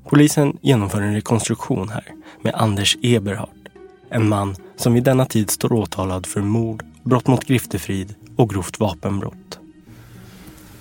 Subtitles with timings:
[0.09, 2.05] Polisen genomför en rekonstruktion här
[2.43, 3.71] med Anders Eberhard.
[4.11, 8.81] En man som vid denna tid står åtalad för mord, brott mot griftefrid och grovt
[8.81, 9.59] vapenbrott.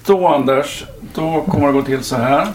[0.05, 2.47] Då Anders, då kommer det gå till så här.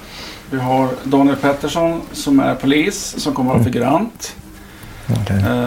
[0.50, 4.37] Vi har Daniel Pettersson som är polis som kommer att vara figurant.
[5.09, 5.66] Eh,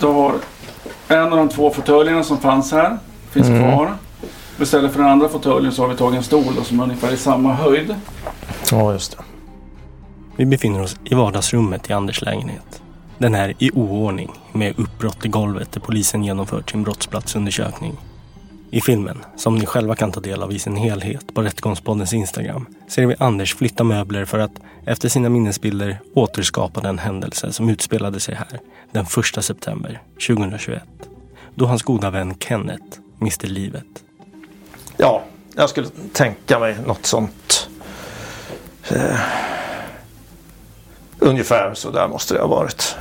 [0.00, 0.34] du har
[1.08, 2.98] en av de två fåtöljerna som fanns här.
[3.30, 3.94] Finns kvar.
[4.60, 7.12] Istället för den andra fåtöljen så har vi tagit en stol då, som är ungefär
[7.12, 7.94] i samma höjd.
[8.70, 9.24] Ja, just det.
[10.36, 12.82] Vi befinner oss i vardagsrummet i Anders lägenhet.
[13.18, 17.96] Den är i oordning med uppbrott i golvet där polisen genomfört sin brottsplatsundersökning.
[18.70, 22.66] I filmen, som ni själva kan ta del av i sin helhet på Rättegångspoddens Instagram,
[22.88, 24.52] ser vi Anders flytta möbler för att
[24.84, 28.60] efter sina minnesbilder återskapa den händelse som utspelade sig här
[28.92, 29.06] den
[29.36, 30.82] 1 september 2021.
[31.54, 33.86] Då hans goda vän Kenneth miste livet.
[34.96, 35.22] Ja,
[35.54, 37.68] jag skulle tänka mig något sånt.
[38.90, 39.20] Eh,
[41.18, 42.95] ungefär så där måste det ha varit.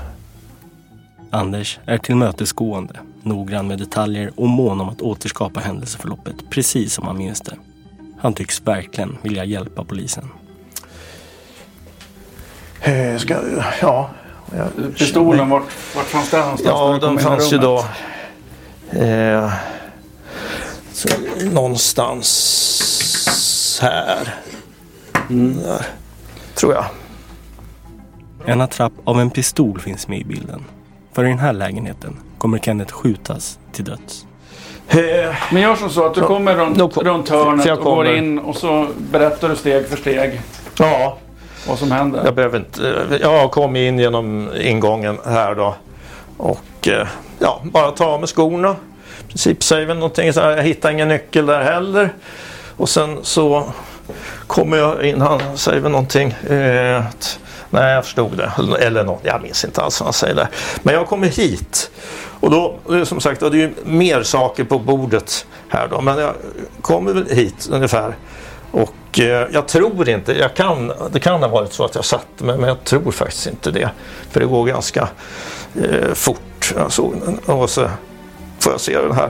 [1.35, 7.17] Anders är tillmötesgående, noggrann med detaljer och mån om att återskapa händelseförloppet precis som han
[7.17, 7.55] minns det.
[8.19, 10.29] Han tycks verkligen vilja hjälpa polisen.
[12.81, 13.33] Eh, ska,
[13.81, 14.09] ja.
[14.55, 15.63] jag- Pistolen, vart,
[15.95, 16.69] vart fanns den någonstans?
[16.79, 17.85] Ja, du kom de in i fanns ju då
[18.99, 19.53] eh,
[20.93, 21.09] så,
[21.51, 22.31] någonstans
[23.81, 24.33] här.
[25.29, 25.85] Där,
[26.55, 26.85] tror jag.
[28.45, 30.63] En attrapp av en pistol finns med i bilden.
[31.15, 34.25] För i den här lägenheten kommer Kenneth skjutas till döds.
[34.87, 34.97] Eh,
[35.51, 38.87] Men gör som så att du kommer runt, runt hörnet och går in och så
[39.11, 40.41] berättar du steg för steg
[40.79, 41.17] ja,
[41.67, 42.21] vad som händer.
[42.25, 42.95] jag behöver inte.
[43.21, 45.75] Jag kom in genom ingången här då.
[46.37, 47.07] Och eh,
[47.39, 48.75] ja, bara ta av mig skorna.
[49.19, 50.51] I princip säger väl någonting så här.
[50.57, 52.09] Jag hittar ingen nyckel där heller.
[52.77, 53.63] Och sen så
[54.47, 55.21] kommer jag in.
[55.21, 56.31] Han säger väl någonting.
[56.31, 57.03] Eh,
[57.69, 58.51] nej, jag förstod det.
[58.79, 59.21] Eller något.
[59.23, 60.47] Jag minns inte alls vad han säger där.
[60.83, 61.91] Men jag kommer hit.
[62.39, 66.01] Och då, som sagt, det är ju mer saker på bordet här då.
[66.01, 66.33] Men jag
[66.81, 68.15] kommer väl hit ungefär.
[68.71, 72.27] Och eh, jag tror inte, jag kan, det kan ha varit så att jag satt
[72.37, 73.89] men, men jag tror faktiskt inte det.
[74.31, 75.09] För det går ganska
[75.75, 76.73] eh, fort.
[76.75, 77.89] Jag såg den och så
[78.59, 79.29] får jag se den här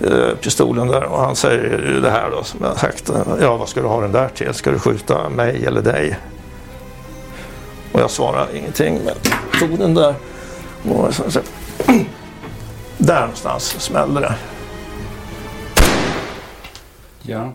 [0.00, 3.10] eh, pistolen där och han säger ju det här då som jag sagt.
[3.40, 4.54] Ja, vad ska du ha den där till?
[4.54, 6.18] Ska du skjuta mig eller dig?
[7.92, 9.14] Och jag svarar ingenting men
[9.60, 10.14] tog den där
[10.88, 11.40] och så, så,
[12.98, 14.34] där någonstans smällde det.
[17.22, 17.52] Ja.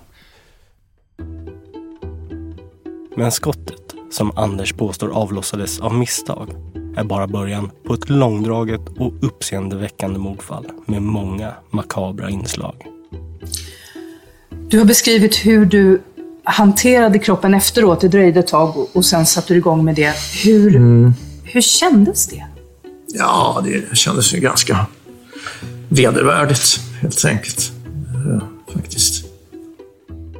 [3.15, 6.49] Men skottet, som Anders påstår avlossades av misstag,
[6.97, 12.87] är bara början på ett långdraget och uppseendeväckande mordfall med många makabra inslag.
[14.49, 16.01] Du har beskrivit hur du
[16.51, 18.01] hanterade kroppen efteråt.
[18.01, 20.13] Det dröjde ett tag och- och sen satte du igång med det.
[20.43, 20.71] Hur,
[21.43, 22.45] hur kändes det?
[23.07, 24.85] Ja, det kändes ju ganska
[25.89, 27.71] vedervärdigt helt enkelt.
[28.73, 29.25] Faktiskt.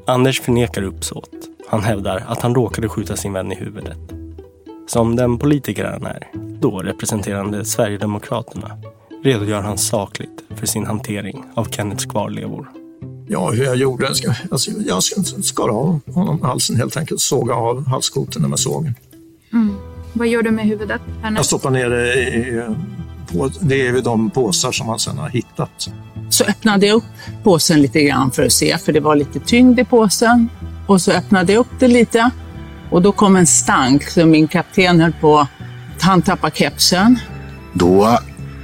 [0.07, 1.29] Anders förnekar uppsåt.
[1.69, 3.97] Han hävdar att han råkade skjuta sin vän i huvudet.
[4.87, 6.27] Som den politiker han är,
[6.61, 8.77] då representerande Sverigedemokraterna,
[9.23, 12.69] redogör han sakligt för sin hantering av Kennets kvarlevor.
[13.27, 14.15] Ja, hur jag gjorde?
[14.15, 17.21] Ska, alltså, jag skar av honom halsen helt enkelt.
[17.21, 18.95] Såga av halskoten med sågen.
[19.53, 19.75] Mm.
[20.13, 21.01] Vad gör du med huvudet?
[21.35, 22.63] Jag stoppar ner det i,
[23.31, 25.89] på, det är de påsar som han sedan har hittat.
[26.29, 27.03] Så öppnade jag upp
[27.43, 30.49] påsen lite grann för att se, för det var lite tyngd i påsen.
[30.87, 32.31] Och så öppnade jag upp det lite
[32.89, 35.47] och då kom en stank så min kapten höll på
[36.01, 37.19] han tappade kepsen.
[37.73, 38.19] Då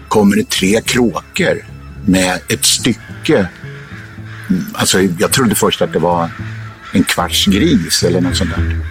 [0.08, 1.66] kommer det tre kråkor
[2.06, 3.50] med ett stycke.
[4.74, 6.30] Alltså, jag trodde först att det var
[6.94, 8.86] en kvarts gris eller något sånt där.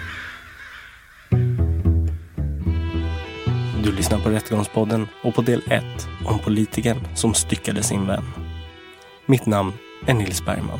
[3.83, 5.83] Du lyssnar på Rättegångspodden och på del 1
[6.25, 8.23] om politikern som styckade sin vän.
[9.25, 9.73] Mitt namn
[10.05, 10.79] är Nils Bergman.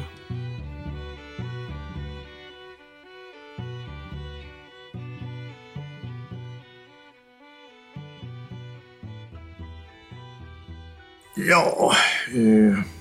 [11.36, 11.94] Ja,
[12.28, 12.93] eh,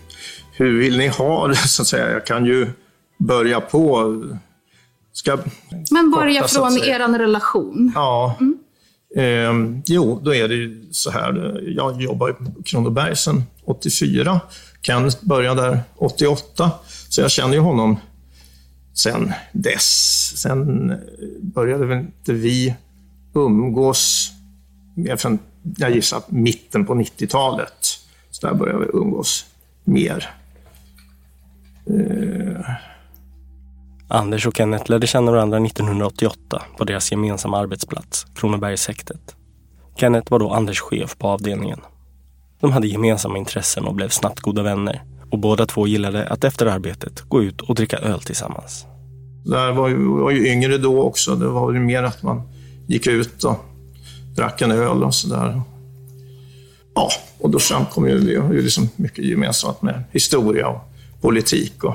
[0.52, 2.10] hur vill ni ha det så att säga?
[2.10, 2.70] Jag kan ju
[3.19, 4.16] börja på...
[5.12, 5.38] Ska
[5.90, 7.93] Men börja korta, från er relation.
[7.94, 8.37] Ja.
[8.40, 8.58] Mm.
[9.16, 11.60] Eh, jo, då är det så här.
[11.76, 14.40] Jag jobbar i Kronoberg sedan 84.
[14.82, 16.70] Kenneth började där 88.
[17.08, 17.96] Så jag känner ju honom
[18.94, 20.32] sen dess.
[20.37, 20.93] Sen
[21.40, 22.75] började väl inte vi
[23.34, 24.31] umgås,
[25.76, 27.99] jag gissar mitten på 90-talet.
[28.31, 29.46] Så där började vi umgås
[29.84, 30.31] mer.
[31.90, 32.75] Eh.
[34.08, 39.37] Anders och Kenneth lärde känna varandra 1988 på deras gemensamma arbetsplats, Kronobergshäktet.
[39.96, 41.81] Kenneth var då Anders chef på avdelningen.
[42.61, 45.02] De hade gemensamma intressen och blev snabbt goda vänner.
[45.31, 48.87] Och båda två gillade att efter arbetet gå ut och dricka öl tillsammans.
[49.44, 51.37] Där var ju, var ju yngre då också.
[51.37, 52.43] Det var ju mer att man
[52.87, 53.64] gick ut och
[54.37, 55.62] drack en öl och sådär.
[56.94, 57.08] Ja,
[57.38, 60.92] och då framkom ju, vi har ju liksom mycket gemensamt med historia och
[61.23, 61.95] politik och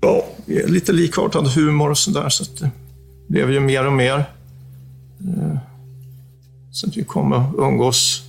[0.00, 2.28] ja, lite likartad humor och sådär.
[2.28, 2.70] Så det
[3.28, 4.24] blev ju mer och mer.
[5.20, 5.58] Eh,
[6.72, 8.24] så att vi kom att umgås.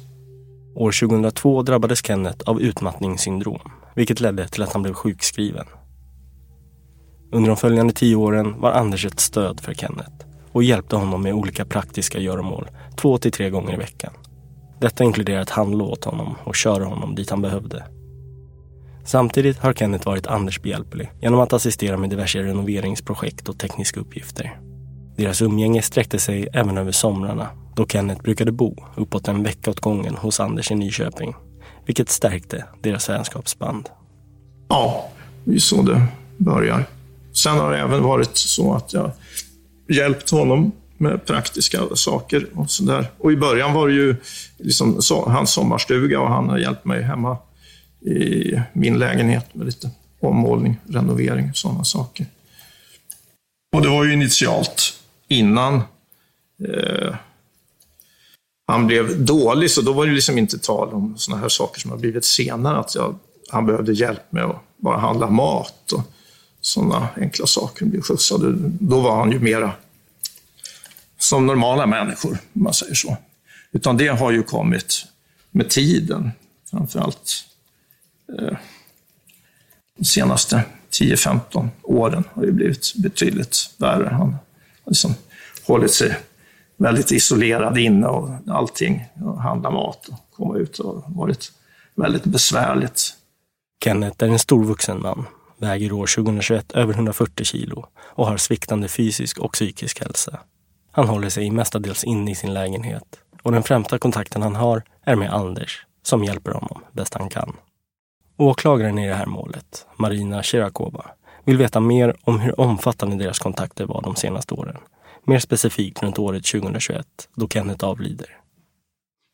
[0.76, 5.66] År 2002 drabbades Kenneth av utmattningssyndrom, vilket ledde till att han blev sjukskriven.
[7.32, 11.34] Under de följande tio åren var Anders ett stöd för Kenneth och hjälpte honom med
[11.34, 14.14] olika praktiska göromål två till tre gånger i veckan.
[14.80, 17.84] Detta inkluderar att handla åt honom och köra honom dit han behövde.
[19.10, 24.60] Samtidigt har Kenneth varit Anders behjälplig genom att assistera med diverse renoveringsprojekt och tekniska uppgifter.
[25.18, 29.80] Deras umgänge sträckte sig även över somrarna då Kenneth brukade bo uppåt en vecka åt
[29.80, 31.36] gången hos Anders i Nyköping,
[31.86, 33.90] vilket stärkte deras vänskapsband.
[34.68, 35.10] Ja,
[35.44, 36.02] det är så det
[36.38, 36.86] börjar.
[37.34, 39.12] Sen har det även varit så att jag
[39.88, 43.12] hjälpt honom med praktiska saker och sådär.
[43.18, 44.16] Och i början var det ju
[44.58, 47.38] liksom så, hans sommarstuga och han har hjälpt mig hemma
[48.02, 52.26] i min lägenhet med lite ommålning, renovering och sådana saker.
[53.76, 54.94] Och det var ju initialt
[55.28, 55.76] innan
[56.68, 57.16] eh,
[58.68, 61.92] han blev dålig, så då var det liksom inte tal om sådana här saker som
[61.92, 63.20] har blivit senare, att jag,
[63.50, 66.02] han behövde hjälp med att bara handla mat och
[66.62, 68.56] sådana enkla saker, bli skjutsad.
[68.80, 69.72] Då var han ju mera
[71.18, 73.18] som normala människor, om man säger så.
[73.72, 75.06] Utan det har ju kommit
[75.52, 76.32] med tiden,
[76.72, 77.46] framförallt
[78.38, 78.58] Eh,
[79.98, 84.10] de senaste 10-15 åren har ju blivit betydligt värre.
[84.10, 84.40] Han har
[84.86, 85.16] liksom
[85.68, 86.18] hållit sig
[86.78, 91.52] väldigt isolerad inne och allting, och handla mat och komma ut och varit
[91.96, 93.14] väldigt besvärligt.
[93.84, 95.26] Kenneth är en stor vuxen man,
[95.58, 100.40] väger år 2021 över 140 kilo och har sviktande fysisk och psykisk hälsa.
[100.92, 105.16] Han håller sig mestadels inne i sin lägenhet och den främsta kontakten han har är
[105.16, 107.56] med Anders, som hjälper honom bäst han kan.
[108.40, 111.06] Åklagaren i det här målet, Marina Shirakova,
[111.46, 114.78] vill veta mer om hur omfattande deras kontakter var de senaste åren.
[115.24, 118.38] Mer specifikt runt året 2021, då Kenneth avlider.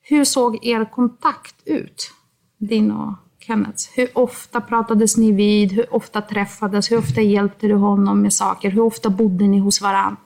[0.02, 2.12] Hur såg er kontakt ut?
[2.58, 3.90] Din och Kenneths.
[3.96, 5.72] Hur ofta pratades ni vid?
[5.72, 6.92] Hur ofta träffades?
[6.92, 8.70] Hur ofta hjälpte du honom med saker?
[8.72, 10.18] Hur ofta bodde ni hos varandra?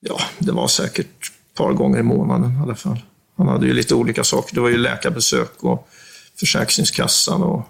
[0.00, 2.98] Ja, det var säkert ett par gånger i månaden i alla fall.
[3.36, 4.54] Han hade ju lite olika saker.
[4.54, 5.88] Det var ju läkarbesök och
[6.40, 7.68] Försäkringskassan och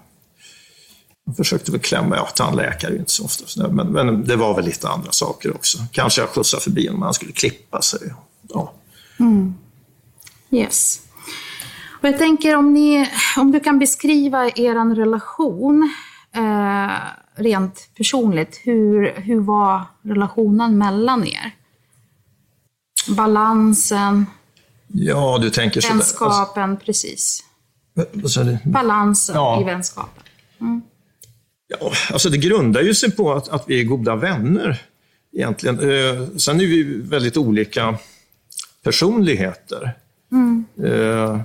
[1.25, 4.89] han försökte väl klämma, ja tandläkare inte så ofta, men, men det var väl lite
[4.89, 5.77] andra saker också.
[5.91, 8.13] Kanske jag skjutsade förbi honom, han skulle klippa sig.
[8.49, 8.73] Ja.
[9.19, 9.55] Mm.
[10.51, 11.01] Yes.
[12.01, 15.93] Och jag tänker om, ni, om du kan beskriva er relation
[16.35, 16.95] eh,
[17.35, 18.59] rent personligt.
[18.63, 21.51] Hur, hur var relationen mellan er?
[23.07, 24.25] Balansen,
[24.93, 25.93] Ja, du tänker sådär.
[25.93, 27.43] vänskapen, precis.
[28.65, 29.61] Balansen Ja.
[29.61, 30.23] i vänskapen.
[30.61, 30.81] Mm.
[31.67, 34.81] Ja, alltså det grundar ju sig på att, att vi är goda vänner
[35.33, 35.79] egentligen.
[35.79, 37.97] Eh, sen är vi väldigt olika
[38.83, 39.97] personligheter.
[40.31, 40.65] Mm.
[40.83, 41.39] Eh,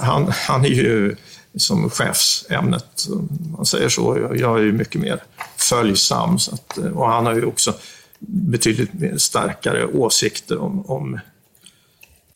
[0.00, 1.16] han, han är ju
[1.56, 4.28] som chefsämnet, om man säger så.
[4.36, 5.22] Jag- är ju mycket mer
[5.56, 6.38] följsam.
[6.38, 7.74] Så att, eh, och han har ju också
[8.18, 11.20] betydligt starkare åsikter om, om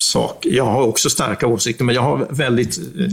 [0.05, 0.51] saker.
[0.51, 3.13] Jag har också starka åsikter, men jag har väldigt eh,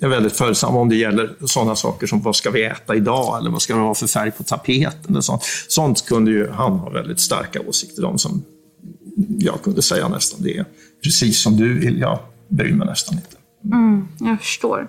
[0.00, 3.38] jag är väldigt följsam om det gäller sådana saker som vad ska vi äta idag
[3.38, 5.10] eller vad ska det vara för färg på tapeten.
[5.10, 5.42] Eller sånt.
[5.68, 8.44] sånt kunde ju han ha väldigt starka åsikter om som
[9.38, 10.64] jag kunde säga nästan det
[11.04, 12.00] precis som du vill.
[12.00, 13.36] Jag bryr mig nästan inte.
[13.76, 14.88] Mm, jag förstår.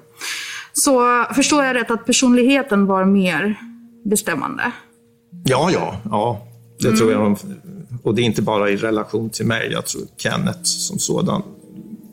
[0.73, 3.55] Så förstår jag rätt att personligheten var mer
[4.05, 4.71] bestämmande?
[5.45, 6.47] Ja, ja, ja.
[6.81, 7.37] Det tror jag.
[8.03, 9.69] Och det är inte bara i relation till mig.
[9.71, 11.41] Jag tror Kenneth som sådan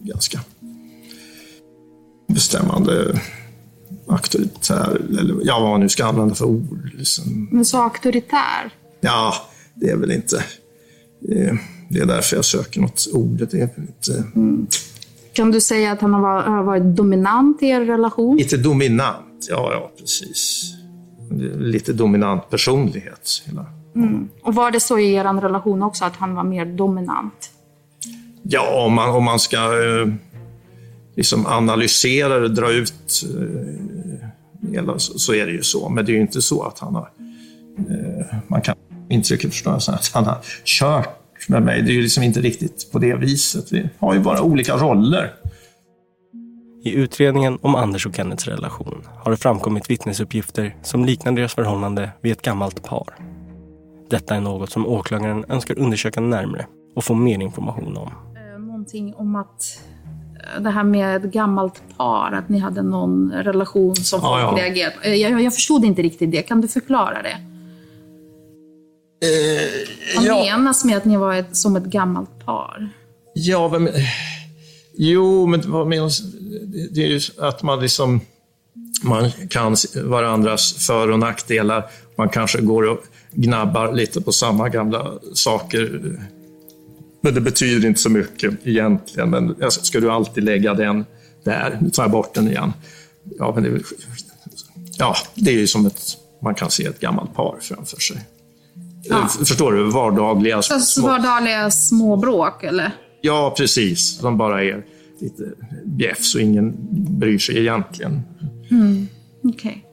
[0.00, 0.40] ganska
[2.28, 3.20] bestämmande,
[4.08, 6.90] auktoritär, eller ja, vad man nu ska använda för ord.
[6.94, 7.48] Liksom.
[7.52, 8.70] Men så auktoritär?
[9.00, 9.34] Ja,
[9.74, 10.44] det är väl inte...
[11.90, 13.48] Det är därför jag söker något ord.
[13.50, 14.24] Det är inte,
[15.32, 18.36] Kan du säga att han har varit dominant i er relation?
[18.36, 19.46] lite dominant.
[19.50, 20.72] Ja, ja, precis.
[21.58, 23.42] Lite dominant personlighet.
[23.46, 23.66] Hela.
[23.96, 24.28] Mm.
[24.42, 27.50] Och var det så i er relation också, att han var mer dominant?
[28.42, 30.08] Ja, om man, om man ska eh,
[31.16, 35.88] liksom analysera det, dra ut eh, hela, så, så är det ju så.
[35.88, 37.10] Men det är ju inte så att han har...
[37.78, 38.74] Eh, man kan
[39.08, 41.82] intrycket förstås att han har kört med mig.
[41.82, 43.72] Det är ju liksom inte riktigt på det viset.
[43.72, 45.32] Vi har ju bara olika roller.
[46.84, 52.10] I utredningen om Anders och Kennets relation har det framkommit vittnesuppgifter som liknar deras förhållande
[52.20, 53.35] vid ett gammalt par.
[54.10, 58.10] Detta är något som åklagaren önskar undersöka närmare och få mer information om.
[58.52, 59.80] Eh, Någonting om att
[60.56, 64.58] eh, det här med ett gammalt par, att ni hade någon relation som Ja, folk
[64.60, 64.64] ja.
[64.64, 65.08] reagerat på.
[65.08, 66.42] Eh, Jag, jag förstod inte riktigt det.
[66.42, 67.36] Kan du förklara det?
[70.16, 72.88] Vad menas med att ni var ett, som ett gammalt par?
[73.34, 73.88] Ja, vem...
[74.98, 76.20] Jo, men vad menas?
[76.90, 78.20] Det är ju att man liksom...
[79.02, 81.84] Man kan varandras för och nackdelar.
[82.18, 82.98] Man kanske går och
[83.36, 86.00] gnabbar lite på samma gamla saker.
[87.20, 89.30] Men det betyder inte så mycket egentligen.
[89.30, 91.04] Men ska du alltid lägga den
[91.44, 91.78] där?
[91.80, 92.72] Nu tar jag bort den igen.
[93.38, 93.82] Ja, men det är,
[94.98, 96.16] ja, det är ju som ett...
[96.42, 98.26] Man kan se ett gammalt par framför sig.
[99.02, 99.28] Ja.
[99.28, 99.90] Förstår du?
[99.90, 102.90] Vardagliga små- vardagliga småbråk, eller?
[103.20, 104.18] Ja, precis.
[104.18, 104.84] Som bara är
[105.20, 105.42] lite
[105.84, 106.74] bjäff så ingen
[107.18, 108.22] bryr sig egentligen.
[108.70, 109.08] Mm.
[109.44, 109.84] Okej.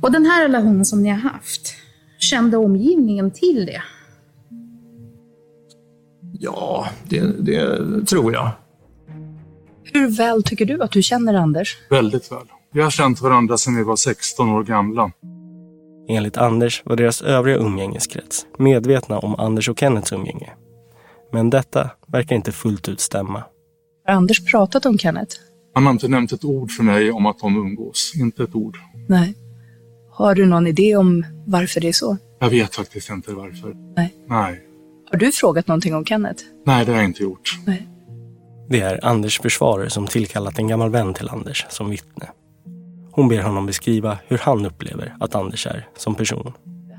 [0.00, 1.74] Och den här relationen som ni har haft,
[2.24, 3.82] kände omgivningen till det?
[6.38, 8.50] Ja, det, det tror jag.
[9.92, 11.78] Hur väl tycker du att du känner Anders?
[11.90, 12.46] Väldigt väl.
[12.72, 15.12] Vi har känt varandra sedan vi var 16 år gamla.
[16.08, 20.52] Enligt Anders var deras övriga umgängeskrets medvetna om Anders och Kennets umgänge.
[21.32, 23.44] Men detta verkar inte fullt ut stämma.
[24.06, 25.36] Har Anders pratat om Kenneth?
[25.74, 28.12] Han har inte nämnt ett ord för mig om att de umgås.
[28.16, 28.76] Inte ett ord.
[29.08, 29.34] Nej.
[30.16, 32.16] Har du någon idé om varför det är så?
[32.38, 33.74] Jag vet faktiskt inte varför.
[33.96, 34.14] Nej.
[34.28, 34.60] Nej,
[35.10, 36.44] Har du frågat någonting om Kenneth?
[36.66, 37.58] Nej det har jag inte gjort.
[38.68, 42.28] Det är Anders försvarare som tillkallat en gammal vän till Anders som vittne.
[43.12, 46.52] Hon ber honom beskriva hur han upplever att Anders är som person.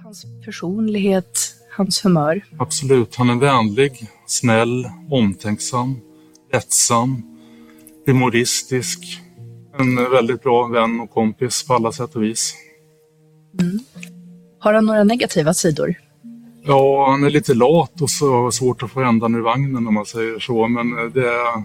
[0.03, 1.39] Hans personlighet,
[1.77, 2.45] hans humör.
[2.59, 3.15] Absolut.
[3.15, 5.99] Han är vänlig, snäll, omtänksam,
[6.53, 7.21] lättsam,
[8.05, 9.21] humoristisk.
[9.79, 12.55] En väldigt bra vän och kompis på alla sätt och vis.
[14.59, 15.95] Har han några negativa sidor?
[16.63, 20.05] Ja, han är lite lat och så svårt att få ändan ur vagnen om man
[20.05, 20.67] säger så.
[20.67, 21.63] Men eh, det är,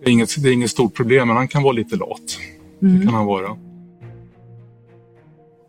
[0.00, 2.38] det är, inget, det är inget stort problem, men han kan vara lite lat.
[2.80, 3.56] Det kan han vara.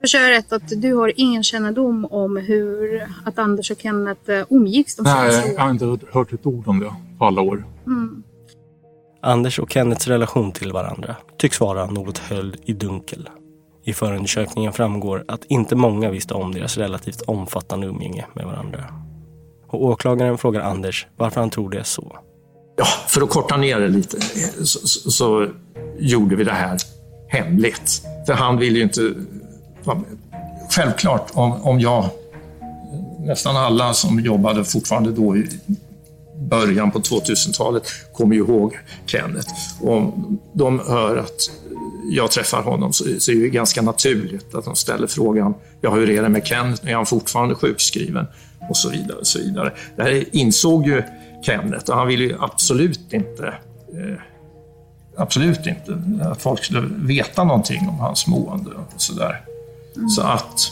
[0.02, 4.46] Förstår jag rätt att du har ingen kännedom om hur att Anders och Kenneth eh,
[4.50, 7.42] umgicks de senaste Nej, jag har inte hört- hört ett ord om det på alla
[7.42, 7.66] år.
[7.86, 8.24] Mm.
[9.22, 13.30] Anders och Kennets relation till varandra tycks vara något höljd i dunkel.
[13.84, 18.86] I förundersökningen framgår att inte många visste om deras relativt omfattande umgänge med varandra.
[19.68, 22.18] Och åklagaren frågar Anders varför han tror det är så.
[22.78, 24.22] Ja, för att korta ner det lite
[24.66, 25.48] så, så, så
[26.00, 26.78] gjorde vi det här
[27.28, 28.02] hemligt.
[28.26, 29.14] För han ville ju inte...
[30.70, 32.06] Självklart, om, om jag...
[33.20, 35.48] Nästan alla som jobbade fortfarande då i
[36.50, 37.84] början på 2000-talet
[38.14, 39.50] kommer ju ihåg Kenneth.
[39.82, 41.52] Och om de hör att
[42.10, 46.10] jag träffar honom så, så är det ganska naturligt att de ställer frågan, ja hur
[46.10, 48.28] är det med Kenneth, är han fortfarande sjukskriven?
[48.70, 49.18] Och så vidare.
[49.18, 49.74] Och så vidare.
[49.96, 51.04] Det här insåg ju
[51.46, 53.48] Kenneth och han ville ju absolut inte
[53.94, 54.20] eh,
[55.18, 59.42] absolut inte att folk skulle veta någonting om hans mående och sådär.
[59.96, 60.10] Mm.
[60.10, 60.72] Så att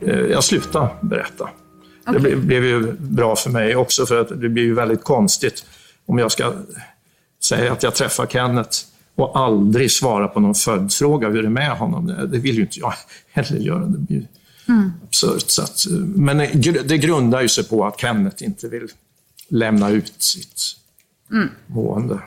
[0.00, 1.44] eh, jag slutade berätta.
[1.44, 2.14] Okay.
[2.14, 5.64] Det blev, blev ju bra för mig också för att det blir ju väldigt konstigt
[6.06, 6.52] om jag ska
[7.44, 8.78] säga att jag träffar Kenneth
[9.16, 12.06] och aldrig svara på någon följdfråga hur det är med honom.
[12.06, 12.94] Det vill ju inte jag
[13.32, 13.84] heller göra.
[13.84, 14.28] Det blir
[14.68, 14.92] mm.
[15.04, 15.50] absurt.
[15.50, 16.38] Så att, men
[16.84, 18.88] det grundar ju sig på att Kenneth inte vill
[19.48, 20.62] lämna ut sitt
[21.30, 21.48] mm.
[21.66, 22.20] mående.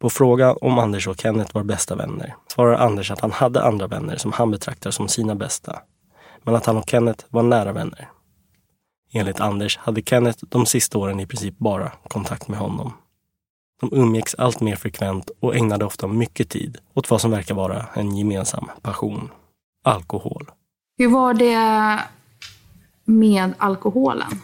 [0.00, 3.86] På fråga om Anders och Kenneth var bästa vänner svarar Anders att han hade andra
[3.86, 5.78] vänner som han betraktar som sina bästa.
[6.42, 8.08] Men att han och Kenneth var nära vänner.
[9.12, 12.92] Enligt Anders hade Kenneth de sista åren i princip bara kontakt med honom.
[13.82, 17.86] De umgicks allt mer frekvent och ägnade ofta mycket tid åt vad som verkar vara
[17.94, 19.30] en gemensam passion.
[19.84, 20.50] Alkohol.
[20.98, 21.98] Hur var det
[23.04, 24.40] med alkoholen?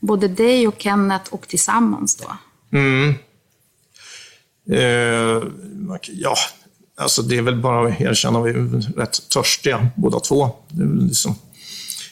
[0.00, 2.36] Både dig och Kenneth och tillsammans då?
[2.78, 3.14] Mm.
[4.70, 5.42] Eh,
[6.08, 6.34] ja,
[6.96, 10.50] alltså det är väl bara att erkänna, vi är rätt törstiga båda två.
[11.08, 11.34] Liksom,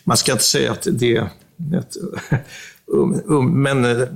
[0.04, 1.30] man ska inte säga att det är
[1.78, 1.96] ett,
[2.86, 4.06] um, um, men eh,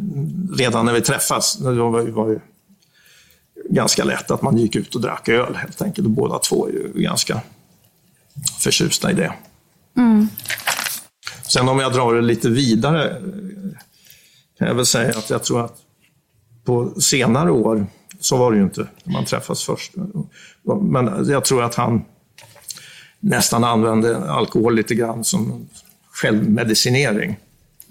[0.56, 2.40] redan när vi träffas, då var, var det
[3.70, 6.06] ganska lätt att man gick ut och drack öl helt enkelt.
[6.06, 7.40] Och båda två är ju ganska
[8.60, 9.32] förtjusta i det.
[9.96, 10.28] Mm.
[11.42, 13.22] Sen om jag drar det lite vidare
[14.58, 15.76] kan jag väl säga att jag tror att
[16.64, 17.86] på senare år
[18.20, 19.92] så var det ju inte när man träffas först.
[20.80, 22.04] Men jag tror att han
[23.20, 25.68] nästan använde alkohol lite grann som
[26.10, 27.36] självmedicinering.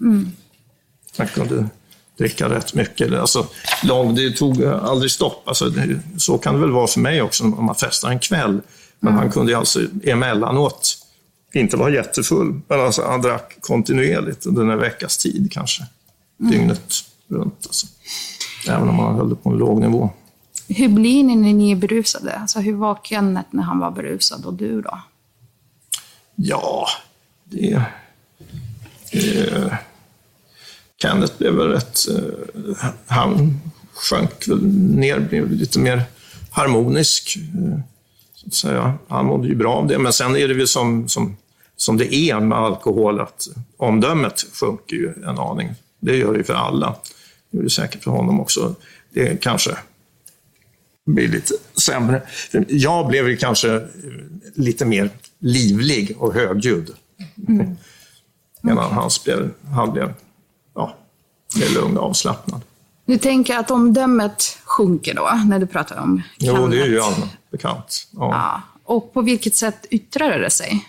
[0.00, 0.30] Mm.
[1.18, 1.68] Han kunde
[2.18, 3.12] dricka rätt mycket.
[3.12, 3.46] Alltså,
[3.82, 5.48] lång, det tog aldrig stopp.
[5.48, 8.60] Alltså, det, så kan det väl vara för mig också om man festar en kväll.
[9.00, 9.22] Men mm.
[9.22, 10.98] han kunde alltså emellanåt
[11.54, 15.82] inte vara jättefull, men alltså, han drack kontinuerligt under en veckas tid kanske.
[16.40, 16.52] Mm.
[16.52, 16.92] Dygnet
[17.28, 17.66] runt.
[17.66, 17.86] Alltså.
[18.68, 20.10] Även om man höll det på en låg nivå.
[20.68, 22.38] Hur blir ni när ni är berusade?
[22.38, 25.00] Alltså, hur var Kenneth när han var berusad och du då?
[26.34, 26.86] Ja,
[27.44, 27.82] det...
[29.12, 29.78] det
[31.02, 31.98] Kenneth blev väl rätt...
[32.08, 33.60] Eh, han
[33.94, 36.02] sjönk väl ner, blev lite mer
[36.50, 37.36] harmonisk.
[37.36, 37.78] Eh,
[38.34, 38.94] så att säga.
[39.08, 41.36] Han mådde ju bra av det, men sen är det väl som, som,
[41.76, 45.74] som det är med alkohol, att omdömet sjunker ju en aning.
[46.00, 46.96] Det gör det ju för alla.
[47.50, 48.74] Det är det säkert för honom också.
[49.10, 49.76] Det kanske
[51.06, 52.22] blir lite sämre.
[52.68, 53.86] Jag blev ju kanske
[54.54, 56.90] lite mer livlig och högljudd.
[57.48, 57.76] Mm.
[58.62, 60.14] Medan han blev, han blev
[61.56, 62.60] mer lugn och avslappnad.
[63.04, 66.60] Du tänker att omdömet sjunker då, när du pratar om Kenneth?
[66.60, 68.08] Jo, det är ju allmänt bekant.
[68.12, 68.30] Ja.
[68.30, 68.62] ja.
[68.84, 70.86] Och på vilket sätt yttrar det sig?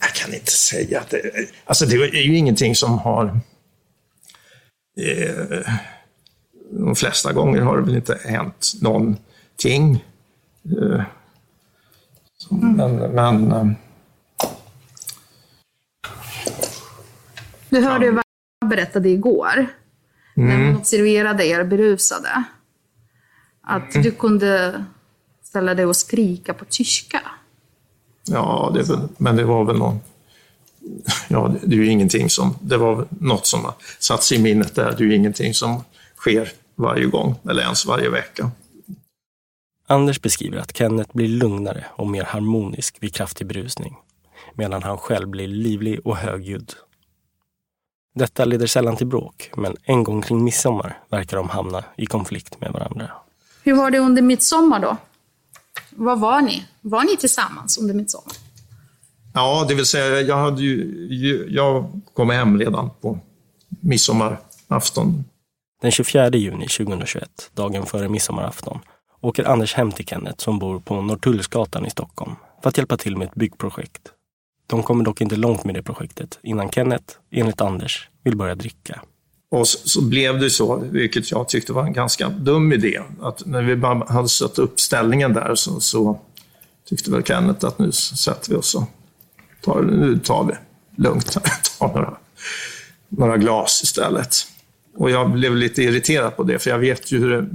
[0.00, 1.20] Jag kan inte säga att det...
[1.64, 3.40] Alltså det är ju ingenting som har...
[5.00, 5.74] Eh,
[6.70, 10.04] de flesta gånger har det väl inte hänt någonting.
[10.64, 11.04] Eh,
[12.50, 12.72] mm.
[12.76, 13.76] Men, men
[17.70, 18.24] Du hörde ju vad
[18.60, 19.66] jag berättade igår.
[20.36, 20.48] Mm.
[20.48, 22.44] När man observerade er berusade.
[23.62, 24.02] Att mm.
[24.02, 24.84] du kunde
[25.42, 27.20] ställa dig och skrika på tyska.
[28.26, 30.00] Ja, det men det var väl någon...
[31.28, 32.58] Ja, det är ju ingenting som...
[32.60, 34.94] Det var något som har satt sig i minnet där.
[34.98, 35.84] Det är ju ingenting som
[36.16, 38.50] sker varje gång, eller ens varje vecka.
[39.86, 43.96] Anders beskriver att Kenneth blir lugnare och mer harmonisk vid kraftig brusning,
[44.54, 46.72] medan han själv blir livlig och högljudd.
[48.14, 52.60] Detta leder sällan till bråk, men en gång kring midsommar verkar de hamna i konflikt
[52.60, 53.10] med varandra.
[53.62, 54.96] Hur var det under midsommar då?
[55.90, 56.64] Var var ni?
[56.80, 58.32] Var ni tillsammans under midsommar?
[59.34, 63.18] Ja, det vill säga, jag, hade ju, jag kom hem redan på
[63.80, 65.24] midsommarafton
[65.80, 68.78] den 24 juni 2021, dagen före midsommarafton,
[69.20, 73.16] åker Anders hem till Kenneth som bor på Norrtullsgatan i Stockholm för att hjälpa till
[73.16, 74.12] med ett byggprojekt.
[74.70, 79.00] De kommer dock inte långt med det projektet innan Kenneth, enligt Anders, vill börja dricka.
[79.50, 83.46] Och så, så, blev det så, vilket jag tyckte var en ganska dum idé, att
[83.46, 86.20] när vi bara hade satt upp ställningen där så, så
[86.88, 88.84] tyckte väl Kenneth att nu sätter vi oss och
[89.60, 90.52] tar, nu tar vi
[91.02, 91.32] lugnt,
[91.78, 92.16] tar några,
[93.08, 94.36] några glas istället.
[94.96, 97.48] Och jag blev lite irriterad på det, för jag vet ju hur, det,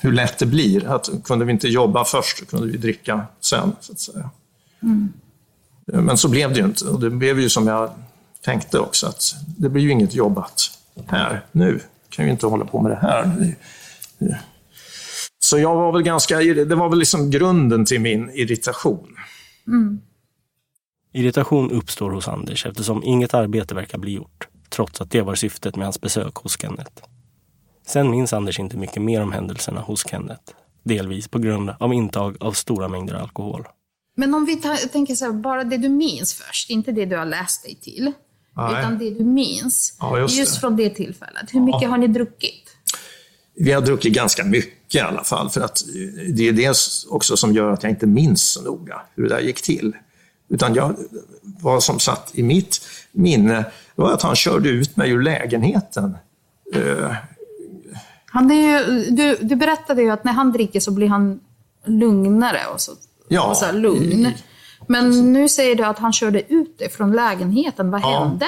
[0.00, 0.86] hur lätt det blir.
[0.86, 4.30] Att kunde vi inte jobba först, så kunde vi dricka sen, så att säga.
[4.82, 5.12] Mm.
[5.92, 6.84] Men så blev det ju inte.
[6.84, 7.90] Och det blev ju som jag
[8.44, 10.70] tänkte också att det blir ju inget jobbat
[11.06, 11.80] här nu.
[12.08, 13.54] kan ju inte hålla på med det här.
[15.38, 19.16] Så jag var väl ganska, det var väl liksom grunden till min irritation.
[19.66, 20.00] Mm.
[21.12, 25.76] Irritation uppstår hos Anders eftersom inget arbete verkar bli gjort, trots att det var syftet
[25.76, 27.02] med hans besök hos Kenneth.
[27.86, 32.36] Sen minns Anders inte mycket mer om händelserna hos Kenneth, delvis på grund av intag
[32.40, 33.66] av stora mängder alkohol.
[34.18, 37.16] Men om vi tar, tänker så här, bara det du minns först, inte det du
[37.16, 38.12] har läst dig till,
[38.56, 38.80] Nej.
[38.80, 41.54] utan det du minns, Ja, just just, från det tillfället.
[41.54, 41.88] Hur mycket Ja.
[41.88, 42.62] har ni druckit?
[43.54, 45.82] Vi har druckit ganska mycket i alla fall, för att
[46.34, 46.76] det är det
[47.08, 49.92] också som gör att jag inte minns så noga hur det där gick till.
[50.48, 50.96] Utan jag,
[51.42, 52.80] vad som satt i mitt
[53.12, 56.16] minne var att han körde ut mig ur lägenheten.
[56.74, 57.12] Eh,
[58.26, 58.54] Han är
[58.90, 61.40] ju, du, du berättade ju att när han dricker så blir han
[61.84, 62.92] lugnare och så,
[63.28, 63.42] Ja.
[63.50, 64.32] och så här lugn.
[64.88, 67.90] Men nu säger du att han körde ut dig från lägenheten.
[67.90, 68.24] Vad Ja.
[68.24, 68.46] hände?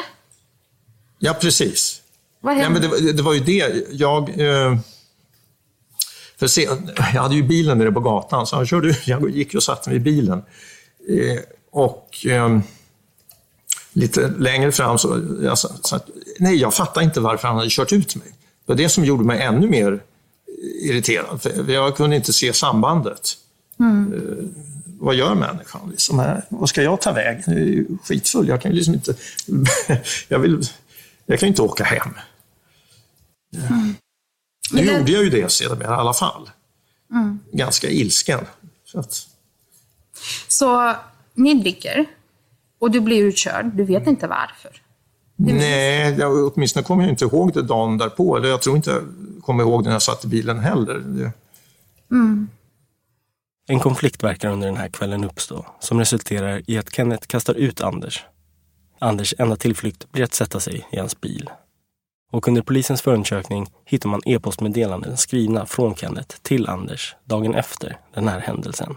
[1.18, 2.02] Ja, precis.
[2.40, 2.80] Vad Nej, hände?
[2.80, 3.86] men det, var- det var ju det.
[3.92, 4.78] Jag, eh,
[6.36, 9.62] för se, jag hade ju bilen nere på gatan, så han körde, jag gick och
[9.62, 10.38] satte mig i bilen.
[11.08, 11.38] Eh,
[11.70, 12.58] och eh,
[13.92, 17.70] lite längre fram så, jag sa, så att, nej, jag fattar inte varför han hade
[17.70, 18.28] kört ut mig.
[18.28, 20.02] Det var det som gjorde mig ännu mer
[20.82, 23.36] irriterad, för jag kunde inte se sambandet.
[23.80, 24.54] Mm.
[25.00, 25.90] Vad gör människan?
[25.90, 26.40] Liksom?
[26.48, 27.42] Vad ska jag ta vägen?
[27.46, 28.48] Jag är ju skitfull.
[28.48, 29.14] Jag kan ju liksom inte...
[30.28, 30.62] jag, vill,
[31.26, 32.10] jag kan ju inte åka hem.
[34.72, 36.50] Nu gjorde jag ju det sedermera i alla fall.
[37.10, 37.38] Mm.
[37.52, 38.40] Ganska ilsken.
[38.84, 39.26] Så att,
[40.48, 40.94] Så
[41.34, 42.06] ni dricker
[42.78, 43.66] och du blir utkörd.
[43.74, 44.82] Du vet inte varför.
[45.36, 48.36] nej, jag, åtminstone kommer jag inte ihåg det dagen därpå.
[48.36, 49.02] Eller jag tror inte jag
[49.42, 50.94] kommer ihåg det när jag satt i bilen heller.
[50.94, 51.32] Det,
[52.10, 52.48] Mm.
[53.70, 57.80] En konflikt verkar under den här kvällen uppstå som resulterar i att Kenneth kastar ut
[57.80, 58.24] Anders.
[58.98, 61.50] Anders enda tillflykt blir att sätta sig i hans bil.
[62.32, 68.28] Och under polisens förundersökning hittar man e-postmeddelanden skrivna från Kenneth till Anders dagen efter den
[68.28, 68.96] här händelsen.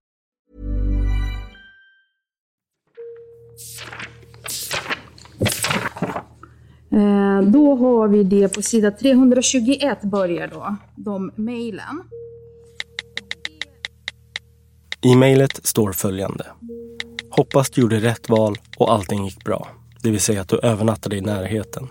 [6.93, 12.03] Eh, då har vi det på sida 321 börjar då, de mejlen.
[15.01, 16.45] I mejlet står följande.
[17.29, 19.67] Hoppas du gjorde rätt val och allting gick bra.
[20.03, 21.87] Det vill säga att du övernattade i närheten.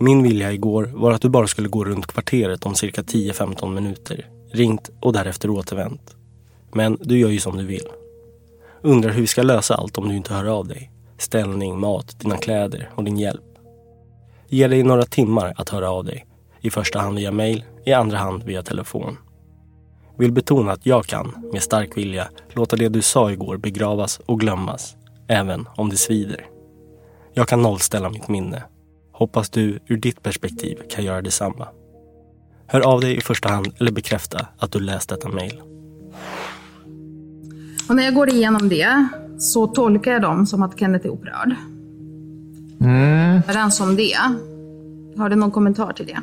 [0.00, 4.26] Min vilja igår var att du bara skulle gå runt kvarteret om cirka 10-15 minuter.
[4.52, 6.16] Ringt och därefter återvänt.
[6.74, 7.86] Men du gör ju som du vill.
[8.82, 10.90] Undrar hur vi ska lösa allt om du inte hör av dig.
[11.18, 13.44] Ställning, mat, dina kläder och din hjälp.
[14.48, 16.26] Ge dig några timmar att höra av dig.
[16.60, 19.16] I första hand via mail, i andra hand via telefon.
[20.18, 24.40] Vill betona att jag kan, med stark vilja, låta det du sa igår begravas och
[24.40, 24.96] glömmas,
[25.28, 26.46] även om det svider.
[27.34, 28.62] Jag kan nollställa mitt minne.
[29.12, 31.68] Hoppas du ur ditt perspektiv kan göra detsamma.
[32.66, 35.71] Hör av dig i första hand eller bekräfta att du läst detta mejl.
[37.92, 41.54] Och när jag går igenom det så tolkar jag dem som att Kenneth är upprörd.
[42.80, 43.42] mm.
[43.48, 44.16] Överens om det.
[45.16, 46.18] Har du någon kommentar till det?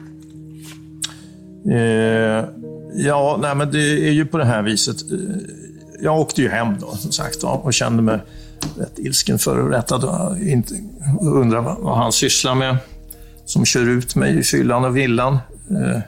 [1.76, 2.46] Eh,
[2.94, 5.12] ja, nej, men det är ju på det här viset.
[5.12, 5.18] Eh,
[6.02, 8.20] jag åkte ju hem då, som sagt, och kände mig
[8.78, 10.38] rätt ilsken, förorättad och
[11.64, 12.78] vad, vad han sysslar med.
[13.46, 15.34] Som kör ut mig i fyllan och villan.
[15.72, 16.00] Eh,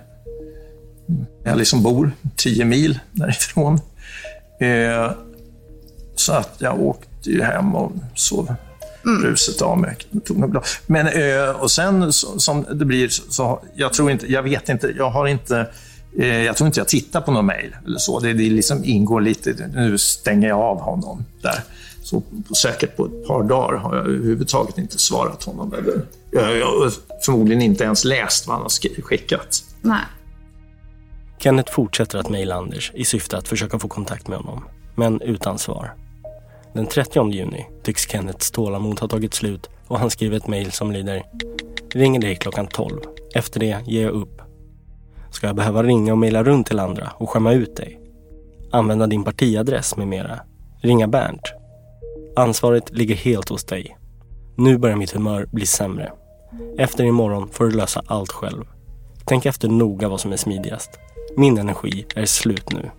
[1.43, 3.79] jag liksom bor tio mil därifrån.
[4.59, 5.11] Eh,
[6.21, 8.55] så att jag åkte ju hem och sov
[9.05, 9.23] mm.
[9.23, 9.97] ruset av mig.
[10.85, 14.93] Men, eh, och sen så, som det blir, så jag tror inte, jag vet inte,
[14.97, 15.67] jag har inte
[16.17, 18.19] eh, jag tror inte jag tittar på någon mejl eller så.
[18.19, 21.63] Det, det liksom ingår lite, nu stänger jag av honom där.
[22.03, 22.23] Så
[22.61, 25.73] säkert på ett par dagar har jag överhuvudtaget inte svarat honom.
[25.73, 26.91] Eller, jag har
[27.25, 29.63] förmodligen inte ens läst vad han har skickat.
[29.81, 30.01] Nej.
[31.39, 34.63] Kenneth fortsätter att mejla Anders i syfte att försöka få kontakt med honom,
[34.95, 35.93] men utan svar.
[36.73, 40.91] Den 30 juni tycks Kennets tålamod ha tagit slut och han skriver ett mejl som
[40.91, 41.23] lyder
[41.93, 42.99] Ringer dig klockan 12.
[43.35, 44.41] Efter det ger jag upp.
[45.31, 47.99] Ska jag behöva ringa och mejla runt till andra och skämma ut dig?
[48.71, 50.39] Använda din partiadress med mera?
[50.81, 51.53] Ringa Bernt?
[52.35, 53.97] Ansvaret ligger helt hos dig.
[54.55, 56.11] Nu börjar mitt humör bli sämre.
[56.77, 58.63] Efter imorgon får du lösa allt själv.
[59.25, 60.89] Tänk efter noga vad som är smidigast.
[61.37, 62.91] Min energi är slut nu.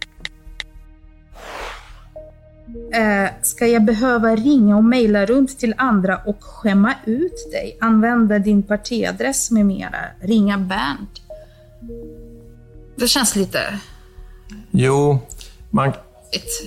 [2.92, 7.78] Eh, ska jag behöva ringa och mejla runt till andra och skämma ut dig?
[7.80, 9.98] Använda din partiadress med mera?
[10.20, 11.22] Ringa Bernt?
[12.96, 13.78] Det känns lite...
[14.70, 15.18] Jo,
[15.70, 15.92] man...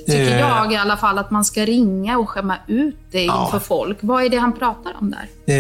[0.06, 0.40] Tycker eh...
[0.40, 3.46] jag i alla fall, att man ska ringa och skämma ut dig ja.
[3.46, 3.98] inför folk.
[4.02, 5.54] Vad är det han pratar om där?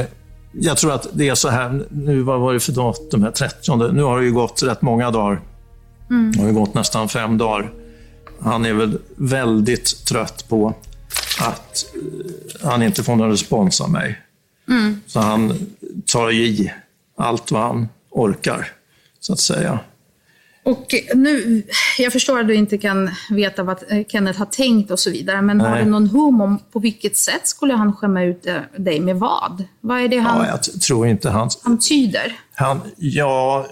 [0.00, 0.06] Eh,
[0.52, 3.76] jag tror att det är så här, nu vad var det för datum här, 30?
[3.92, 5.40] Nu har det ju gått rätt många dagar.
[6.10, 6.32] Mm.
[6.32, 7.72] Det har ju gått nästan fem dagar.
[8.40, 10.74] Han är väl väldigt trött på
[11.40, 14.18] att eh, han inte får någon respons av mig.
[14.68, 15.00] Mm.
[15.06, 15.66] Så han
[16.06, 16.72] tar i
[17.16, 18.72] allt vad han orkar,
[19.20, 19.80] så att säga.
[20.62, 21.62] Och nu,
[21.98, 25.58] jag förstår att du inte kan veta vad Kenneth har tänkt och så vidare, men
[25.58, 25.66] Nej.
[25.66, 28.46] har du någon hum om på vilket sätt skulle han skämma ut
[28.76, 29.64] dig med vad?
[29.80, 31.50] Vad är det han ja, jag tror inte han...
[31.62, 32.40] antyder?
[32.54, 33.66] Han, ja,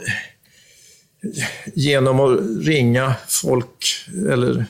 [1.74, 4.66] genom att ringa folk eller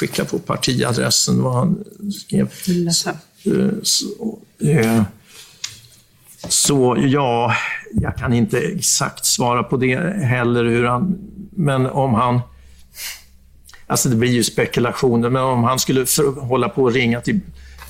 [0.00, 2.48] skicka på partiadressen vad han skrev.
[2.90, 3.10] Så,
[3.82, 5.02] så, eh,
[6.48, 7.54] så ja,
[7.92, 10.64] jag kan inte exakt svara på det heller.
[10.64, 11.18] Hur han,
[11.50, 12.40] men om han...
[13.86, 17.40] Alltså det blir ju spekulationer, men om han skulle för, hålla på och ringa till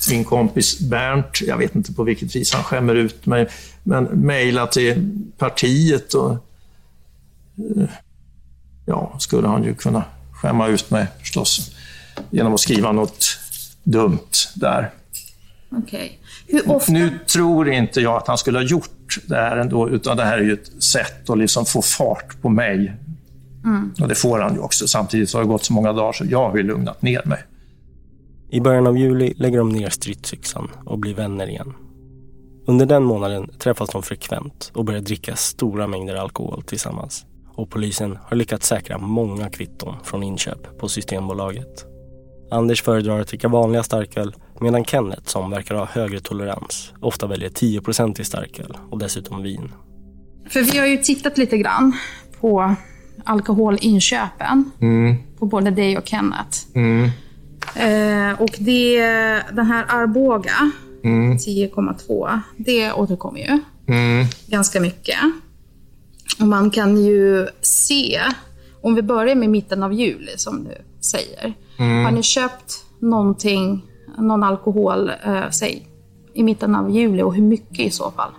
[0.09, 3.47] min kompis Bernt, jag vet inte på vilket vis han skämmer ut mig,
[3.83, 6.37] men mejla till partiet och...
[8.85, 11.71] Ja, skulle han ju kunna skämma ut mig förstås
[12.29, 13.37] genom att skriva något
[13.83, 14.91] dumt där.
[15.71, 16.19] Okej.
[16.47, 16.75] Okay.
[16.75, 16.91] Ofta...
[16.91, 20.37] Nu tror inte jag att han skulle ha gjort det här ändå, utan det här
[20.37, 22.93] är ju ett sätt att liksom få fart på mig.
[23.63, 23.93] Mm.
[24.01, 24.87] Och det får han ju också.
[24.87, 27.43] Samtidigt har det gått så många dagar så jag har ju lugnat ner mig.
[28.49, 31.73] I början av juli lägger de ner stridsyxan och blir vänner igen.
[32.67, 37.25] Under den månaden träffas de frekvent och börjar dricka stora mängder alkohol tillsammans.
[37.55, 41.85] Och polisen har lyckats säkra många kvitton från inköp på Systembolaget.
[42.51, 47.49] Anders föredrar att dricka vanliga starköl medan Kenneth, som verkar ha högre tolerans, ofta väljer
[47.49, 49.71] 10% i starköl och dessutom vin.
[50.49, 51.93] För vi har ju tittat lite grann
[52.41, 52.75] på
[53.23, 55.15] alkoholinköpen mm.
[55.39, 56.57] på både dig och Kenneth.
[56.75, 57.09] Mm.
[57.75, 58.99] Eh, och det,
[59.51, 60.71] den här Arboga,
[61.03, 61.37] mm.
[61.37, 64.25] 10,2, det återkommer ju mm.
[64.47, 65.19] ganska mycket.
[66.39, 68.21] Och man kan ju se,
[68.81, 71.53] om vi börjar med mitten av juli som du säger.
[71.79, 72.05] Mm.
[72.05, 73.85] Har ni köpt någonting,
[74.17, 75.87] någon alkohol, eh, säg,
[76.33, 78.31] i mitten av juli och hur mycket i så fall?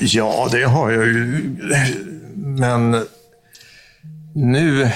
[0.00, 1.56] Ja, det har jag ju.
[2.36, 3.04] Men
[4.34, 4.90] nu...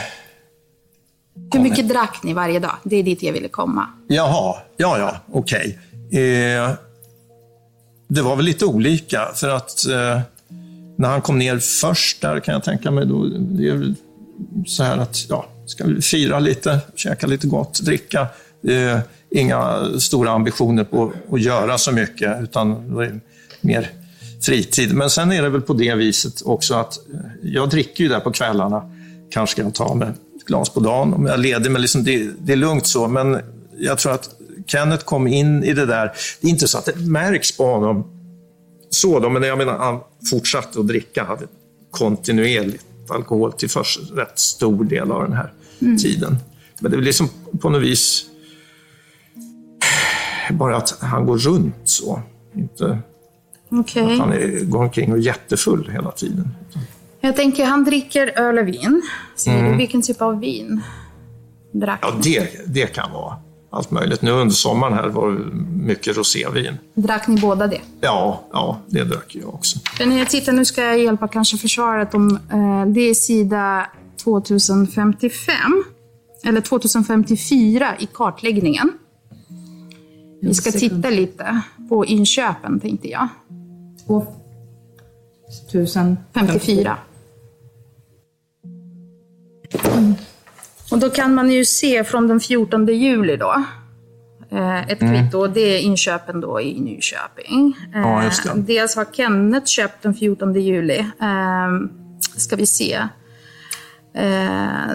[1.52, 2.76] Hur mycket drack ni varje dag?
[2.84, 3.88] Det är dit jag ville komma.
[4.08, 5.78] Jaha, ja, ja, okej.
[6.08, 6.20] Okay.
[6.20, 6.70] Eh,
[8.08, 10.20] det var väl lite olika, för att eh,
[10.96, 13.94] när han kom ner först där kan jag tänka mig, då, det är
[14.66, 18.28] så här att, ja, ska vi fira lite, käka lite gott, dricka.
[18.68, 18.98] Eh,
[19.30, 22.96] inga stora ambitioner på att göra så mycket, utan
[23.60, 23.90] mer
[24.42, 24.94] fritid.
[24.94, 28.20] Men sen är det väl på det viset också att eh, jag dricker ju där
[28.20, 28.90] på kvällarna.
[29.30, 32.04] Kanske kan jag ta med ett glas på dagen om jag är ledig, men liksom
[32.04, 33.08] det, det är lugnt så.
[33.08, 33.40] Men
[33.78, 34.30] jag tror att
[34.66, 36.12] Kenneth kom in i det där.
[36.40, 38.16] Det är inte så att det märks på honom
[38.90, 41.46] så då, men jag menar, han fortsatte att dricka, hade
[41.90, 45.98] kontinuerligt alkohol till först rätt stor del av den här mm.
[45.98, 46.36] tiden.
[46.80, 47.28] Men det är liksom
[47.60, 48.26] på något vis
[50.50, 52.22] bara att han går runt så.
[52.54, 52.98] Inte
[53.70, 54.12] okay.
[54.12, 56.48] att han är, går omkring och är jättefull hela tiden.
[57.20, 59.02] Jag tänker, han dricker öl och vin.
[59.36, 59.78] Säger mm.
[59.78, 60.82] vilken typ av vin?
[61.72, 63.36] drack Ja, det, det kan vara
[63.70, 64.22] allt möjligt.
[64.22, 65.38] Nu under sommaren här var det
[65.86, 66.78] mycket rosévin.
[66.94, 67.80] Drack ni båda det?
[68.00, 69.78] Ja, ja, det drack jag också.
[69.98, 73.86] Men när jag tittar, nu ska jag hjälpa kanske försvaret om, eh, det är sida
[74.24, 75.84] 2055,
[76.44, 78.92] eller 2054 i kartläggningen.
[80.42, 83.28] Vi ska titta lite på inköpen tänkte jag.
[85.70, 86.96] 2054.
[90.90, 93.64] Och då kan man ju se från den 14 juli då,
[94.50, 95.14] eh, ett Mm.
[95.22, 97.76] kvitto, det är inköpen då i Nyköping.
[97.94, 98.50] Eh, Ja, just det.
[98.54, 100.98] Dels har Kenneth köpt den 14 juli.
[100.98, 101.68] Eh,
[102.36, 102.94] ska vi se.
[104.14, 104.94] Eh,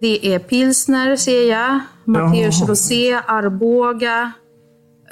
[0.00, 2.68] det är pilsner ser jag, Matteus Jaha.
[2.70, 4.32] Rosé, Arboga,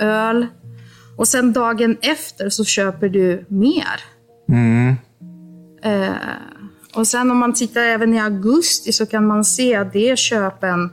[0.01, 0.47] öl.
[1.17, 4.01] Och sen dagen efter så köper du mer.
[4.49, 4.95] Mm.
[6.95, 10.17] Och sen om man tittar även i augusti så kan man se att det är
[10.17, 10.91] köpen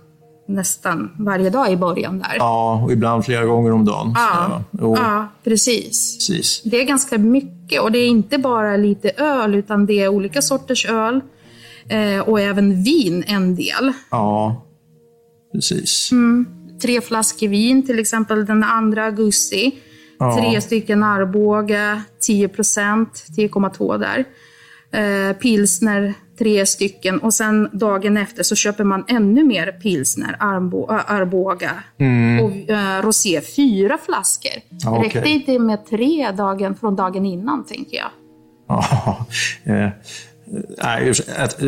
[0.48, 2.36] nästan varje dag i början där.
[2.38, 4.14] Ja, och ibland flera gånger om dagen.
[4.16, 6.18] Ja, Jo, ja precis.
[6.18, 6.62] precis.
[6.64, 10.42] Det är ganska mycket och det är inte bara lite öl utan det är olika
[10.42, 11.22] sorters öl
[11.90, 13.94] eh, och även vin en del.
[14.12, 14.66] Ja,
[15.54, 16.12] precis.
[16.12, 16.46] Mm.
[16.82, 19.72] Tre flaskor vin till exempel den 2 augusti.
[20.20, 20.38] Ja.
[20.38, 24.26] Tre stycken Arboga, 10 procent, 10,2 där.
[24.98, 27.20] Eh, pilsner, tre stycken.
[27.20, 31.72] Och sen dagen efter så köper man ännu mer pilsner, Arbo, äh, Arboga.
[32.00, 32.46] Mm.
[32.46, 34.52] Och eh, rosé, fyra flaskor.
[34.88, 35.04] Okej.
[35.04, 38.10] Räckte inte med tre dagen från dagen innan, tänker jag.
[38.78, 39.28] Ja,
[39.64, 39.92] eh,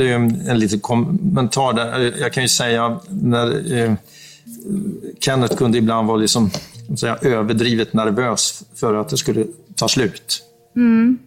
[0.01, 0.15] eh,
[0.49, 1.99] en liten kommentar där.
[1.99, 3.93] Eh, Jag kan ju säga när eh,
[5.19, 6.49] Kenneth kunde ibland vara liksom,
[6.99, 10.43] säga, överdrivet nervös för att det skulle ta slut.
[10.75, 11.17] Mm.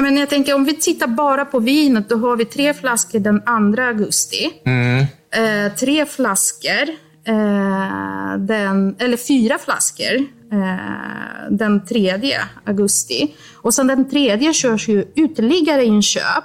[0.00, 3.40] Men jag tänker om vi tittar bara på vinet, då har vi tre flaskor den
[3.76, 4.50] 2 augusti.
[4.64, 5.06] Mm.
[5.30, 6.88] Eh, tre flaskor,
[7.24, 10.14] eh, den, eller fyra flaskor
[10.52, 13.34] eh, den 3 augusti.
[13.54, 16.44] Och sen den tredje körs ju ytterligare inköp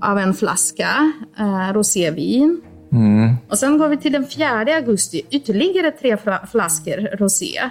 [0.00, 2.60] av en flaska eh, rosévin.
[2.92, 3.34] Mm.
[3.50, 7.70] Och sen går vi till den 4 augusti, ytterligare tre fla- flaskor rosé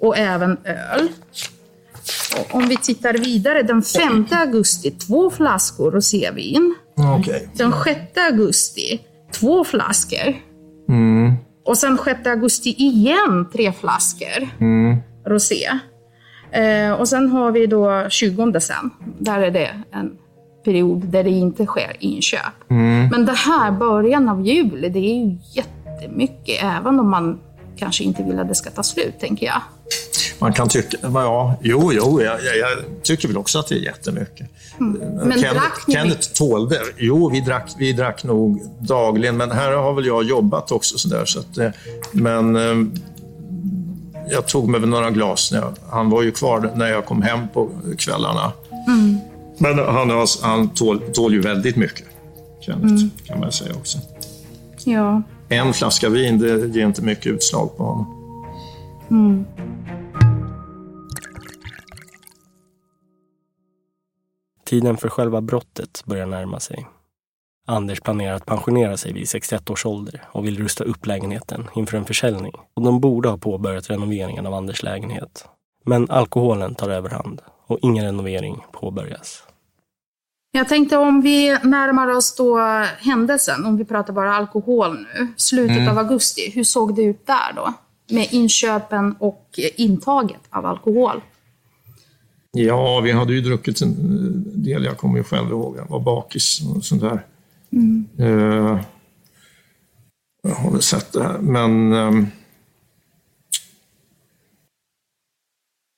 [0.00, 1.08] och även öl.
[2.38, 6.74] Och om vi tittar vidare, den 5 augusti, två flaskor rosévin.
[7.18, 7.48] Okej.
[7.54, 9.00] Den 6 augusti,
[9.40, 10.36] två flaskor.
[10.88, 11.32] Mm.
[11.64, 14.96] Och sen 6 augusti igen, tre flaskor Mm.
[15.26, 15.70] rosé.
[16.50, 18.90] Eh, och sen har vi då 20 sen.
[19.18, 20.12] Där är det en
[20.64, 22.70] period där det inte sker inköp.
[22.70, 23.08] Mm.
[23.08, 26.62] Men det här, början av juli, det är ju jättemycket.
[26.62, 27.38] Även om man
[27.76, 29.62] kanske inte vill att det ska ta slut, tänker jag.
[30.38, 33.78] Man kan tycka, ja, jo, jo, jag, jag, jag tycker väl också att det är
[33.78, 34.48] jättemycket.
[34.80, 34.92] Mm.
[35.28, 36.80] Men drack ni Kenneth tålde.
[36.96, 40.98] Jo, vi drack, vi drack nog dagligen, men här har väl jag jobbat också.
[40.98, 41.70] Så där, så att, eh,
[42.12, 42.88] men eh,
[44.30, 45.52] jag tog mig väl några glas.
[45.52, 48.52] När jag, han var ju kvar när jag kom hem på kvällarna.
[48.88, 49.18] Mm.
[49.58, 52.06] Men han, har- han tål, tål ju väldigt mycket,
[52.60, 53.10] Kenneth, Mm.
[53.24, 53.98] kan man säga också.
[54.84, 55.22] Ja.
[55.48, 58.06] En flaska vin, det ger inte mycket utslag på honom.
[59.10, 59.44] Mm.
[64.66, 66.86] Tiden för själva brottet börjar närma sig.
[67.68, 71.96] Anders planerar att pensionera sig vid 61 års ålder och vill rusta upp lägenheten inför
[71.96, 72.52] en försäljning.
[72.74, 75.48] Och de borde ha påbörjat renoveringen av Anders lägenhet.
[75.84, 79.42] Men alkoholen tar överhand och ingen renovering påbörjas.
[80.52, 82.58] Jag tänkte om vi närmar oss då
[82.98, 85.88] händelsen, om vi pratar bara alkohol nu, slutet Mm.
[85.88, 86.50] av augusti.
[86.54, 87.72] Hur såg det ut där då?
[88.14, 91.20] Med inköpen och intaget av alkohol.
[92.52, 93.94] Ja, vi hade ju druckit en
[94.62, 94.84] del.
[94.84, 95.76] Jag kommer ju själv ihåg.
[95.76, 97.26] Jag var bakis och sånt där.
[97.72, 98.06] Mm.
[98.18, 98.80] Eh,
[100.42, 101.92] jag har väl sett det här, men...
[101.92, 102.26] ehm,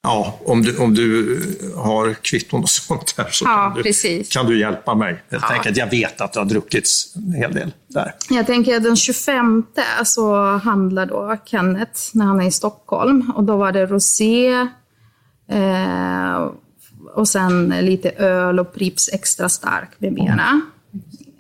[0.03, 1.41] ja, om du, om du
[1.77, 4.29] har kvitton och sånt där så Ja, kan, du, precis.
[4.29, 5.23] kan du hjälpa mig.
[5.31, 5.55] Helt Ja.
[5.57, 5.77] enkelt.
[5.77, 8.15] Jag vet att det har druckits en hel del där.
[8.31, 9.65] Jag tänker att den 25
[10.05, 13.33] så handlar då Kenneth när han är i Stockholm.
[13.37, 14.69] Och då var det rosé
[15.49, 16.51] eh,
[17.15, 20.61] och sen lite öl och Pripps extra stark med mera.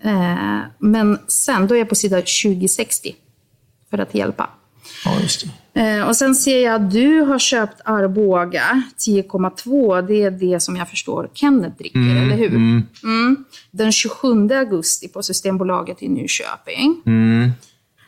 [0.02, 3.14] Eh, men sen, då är jag på sida 2060
[3.90, 4.50] för att hjälpa.
[5.04, 5.18] Ja.
[5.82, 10.06] Eh, och sen ser jag att du har köpt Arboga 10,2.
[10.06, 12.46] Det är det som jag förstår Kenneth dricker, Mm, eller hur?
[12.50, 12.82] mm.
[13.04, 13.44] Mm.
[13.70, 17.02] Den 27 augusti på Systembolaget i Nyköping.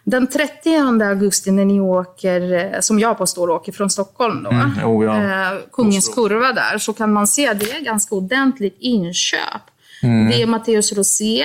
[0.04, 4.70] Den 30 augusti när ni åker, eh, som jag påstår åker från Stockholm då, Mm,
[4.82, 5.16] jo, ja.
[5.52, 9.62] eh, Kungens Kurva där, så kan man se att det är ganska ordentligt inköp.
[10.02, 10.28] Mm.
[10.30, 11.44] Det är Matteus Rosé,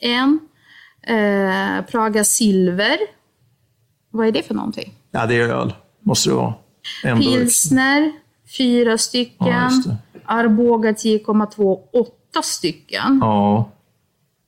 [0.00, 0.40] en.
[1.02, 2.96] Eh, Praga Silver.
[4.10, 4.94] Vad är det för någonting?
[5.10, 5.74] Ja, det är öl.
[6.00, 6.54] Måste det vara.
[7.04, 7.26] En burk.
[7.28, 8.12] Pilsner,
[8.58, 9.46] fyra stycken.
[9.48, 9.96] Ja.
[10.24, 13.18] Arboga 10,2, åtta stycken.
[13.20, 13.70] Ja,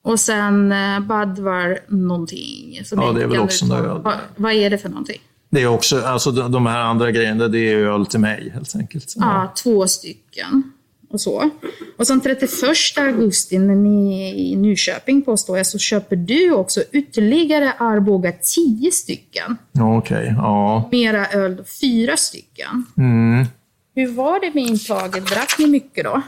[0.02, 2.80] Och sen eh, Budvar någonting.
[2.84, 3.88] Som Ja, det är väl också uttala.
[3.88, 4.00] öl.
[4.02, 5.20] Vad, vad är det för någonting?
[5.50, 8.76] det är också, alltså de de här andra grejerna, det är öl till mig helt
[8.76, 9.14] enkelt.
[9.16, 10.62] Ja, två stycken.
[11.10, 11.50] Och så.
[11.98, 12.50] Och sen 31
[12.96, 18.90] augusti när ni är i Nyköping påstår jag, så köper du också ytterligare Arboga 10
[18.90, 19.56] stycken.
[19.72, 20.88] Ja, Okej, ja.
[20.92, 22.86] Mera öl då, fyra stycken.
[22.96, 23.46] Mm.
[23.94, 25.26] Hur var det med intaget?
[25.26, 26.22] Drack ni mycket då?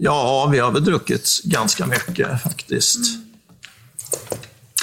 [0.00, 2.98] Ja, vi har väl druckit ganska mycket faktiskt.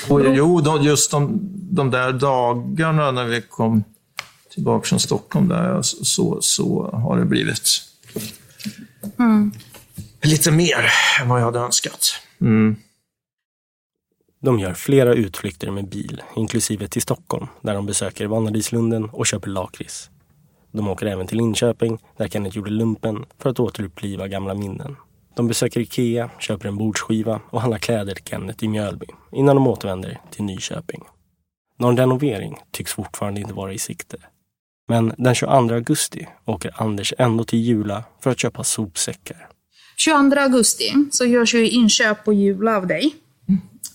[0.09, 1.39] Och jo, de, just de,
[1.71, 3.83] de där dagarna när vi kom
[4.53, 7.81] tillbaka från Stockholm, där, så, så, så har det blivit
[9.19, 9.51] Mm.
[10.23, 10.91] lite mer
[11.21, 12.11] än vad jag hade önskat.
[12.41, 12.75] Mm.
[14.41, 19.47] De gör flera utflykter med bil, inklusive till Stockholm, där de besöker Vanadislunden och köper
[19.49, 20.09] lakrits.
[20.71, 24.95] De åker även till Linköping, där Kenneth gjorde lumpen, för att återuppliva gamla minnen.
[25.35, 29.67] De besöker Ikea, köper en bordsskiva och handlar kläder till Kenneth i Mjölby, innan de
[29.67, 31.01] återvänder till Nyköping.
[31.79, 34.17] Någon renovering tycks fortfarande inte vara i sikte.
[34.87, 39.47] Men den 22 augusti åker Anders ändå till Jula för att köpa sopsäckar.
[39.97, 43.15] 22 augusti så görs ju inköp på Jula av dig.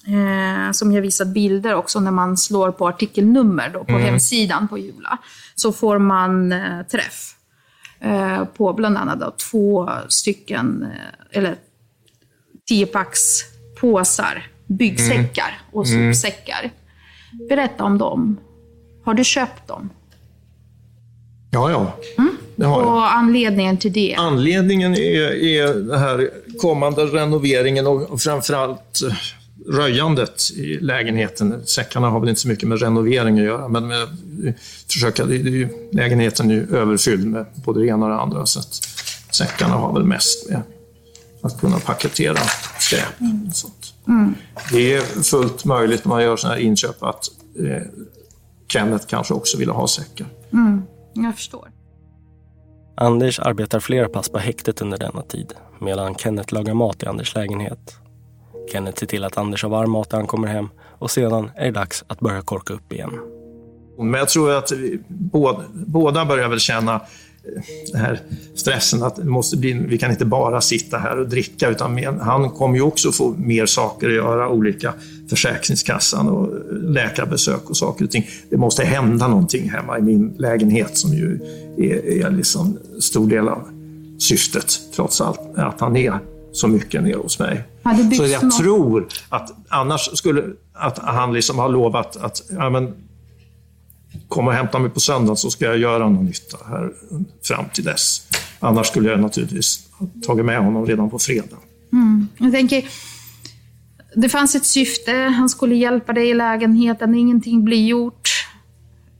[0.06, 4.02] Eh, som jag visat bilder också när man slår på artikelnummer då, på Mm.
[4.02, 5.18] hemsidan på Jula.
[5.54, 7.34] Så får man eh, träff
[8.56, 11.56] på bland annat då, två stycken, eh, eller
[12.68, 13.20] tiopacks
[13.80, 16.14] påsar, byggsäckar och Mm.
[16.14, 16.70] sopsäckar.
[17.48, 18.36] Berätta om dem.
[19.04, 19.90] Har du köpt dem?
[21.50, 21.92] Ja, ja.
[22.56, 22.88] Det har jag.
[22.94, 24.14] Och anledningen till det?
[24.18, 26.30] Anledningen är, är den här
[26.60, 29.16] kommande renoveringen och framförallt eh,
[29.70, 31.66] röjandet i lägenheten.
[31.66, 34.54] Säckarna har väl inte så mycket med renovering att göra, men med, eh,
[34.92, 38.20] försöka, det, det är ju, lägenheten är ju överfylld med både det ena och det
[38.20, 38.46] andra.
[38.46, 38.74] Så att
[39.34, 40.62] säckarna har väl mest med
[41.42, 42.40] att kunna paketera
[42.78, 43.14] skräp.
[43.48, 43.94] och Sånt.
[44.08, 44.34] Mm.
[44.72, 47.82] Det är fullt möjligt när man gör sådana här inköp att eh,
[48.68, 50.26] Kenneth kanske också ville ha säckar.
[50.52, 50.82] Mm.
[51.14, 51.70] Jag förstår.
[52.96, 57.34] Anders arbetar flera pass på häktet under denna tid, medan Kenneth lagar mat i Anders
[57.34, 57.99] lägenhet.
[58.72, 60.68] Kenneth ser till att Anders har varm mat när han kommer hem
[60.98, 63.10] och sedan är det dags att börja korka upp igen.
[63.98, 64.72] Men jag tror att
[65.08, 67.62] båda, båda börjar väl känna eh,
[67.92, 68.20] den här
[68.54, 72.50] stressen att det måste bli, vi kan inte bara sitta här och dricka utan han
[72.50, 74.94] kommer ju också få mer saker att göra, olika
[75.30, 78.28] Försäkringskassan och läkarbesök och saker och ting.
[78.50, 81.40] Det måste hända någonting hemma i min lägenhet som ju
[81.78, 83.68] är, är liksom stor del av
[84.18, 86.20] syftet trots allt, att han är
[86.52, 87.62] så mycket nere hos mig.
[88.16, 92.94] Så jag något- tror att annars skulle att han liksom har lovat att ja, men,
[94.28, 96.90] kom och hämta mig på söndag så ska jag göra någon nytta här
[97.42, 98.26] fram till dess.
[98.60, 101.56] Annars skulle jag naturligtvis ha tagit med honom redan på fredag.
[101.92, 102.28] Mm.
[102.38, 102.84] Jag tänker,
[104.16, 108.19] det fanns ett syfte, han skulle hjälpa dig i lägenheten, ingenting blir gjort.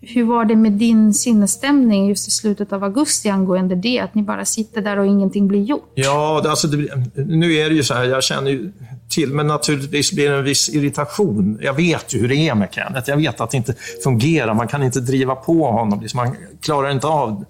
[0.02, 3.98] Hur var det med din sinnesstämning just i slutet av augusti angående det?
[4.00, 5.92] Att ni bara sitter där och ingenting blir gjort?
[5.94, 8.72] Ja, det- alltså det, nu är det ju så här, jag känner ju
[9.08, 11.58] till, men naturligtvis blir det en viss irritation.
[11.62, 13.10] Jag vet ju hur det är med Kenneth.
[13.10, 13.74] Jag vet att det inte
[14.04, 14.54] fungerar.
[14.54, 16.00] Man kan inte driva på honom.
[16.00, 17.44] Liksom, Man klarar inte av,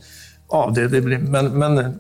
[0.49, 0.89] av det.
[0.89, 1.95] det blir, men, men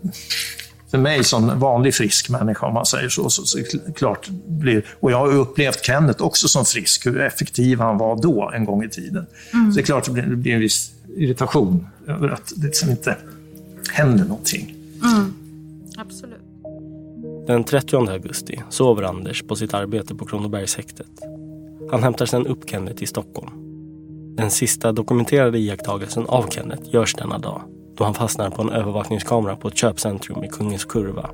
[0.91, 3.59] för mig som vanlig frisk människa, om man säger så, så, så
[3.97, 4.84] klart blir...
[5.01, 8.84] Och jag har upplevt Kenneth också som frisk, hur effektiv han var då, en gång
[8.84, 9.26] i tiden.
[9.53, 9.72] Mm.
[9.72, 12.66] Så det är klart att det blir, det blir en viss irritation över att det
[12.66, 13.16] liksom inte
[13.91, 14.74] händer någonting.
[15.03, 15.32] Mm.
[15.97, 16.41] Absolut.
[17.47, 21.07] Den 30 augusti sover Anders på sitt arbete på Kronobergshäktet.
[21.91, 23.51] Han hämtar sedan upp Kenneth i Stockholm.
[24.36, 27.62] Den sista dokumenterade iakttagelsen av Kenneth görs denna dag
[28.01, 31.30] då han fastnar på en övervakningskamera på ett köpcentrum i Kungens Kurva.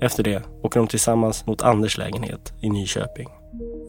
[0.00, 3.28] Efter det åker de tillsammans mot Anders lägenhet i Nyköping.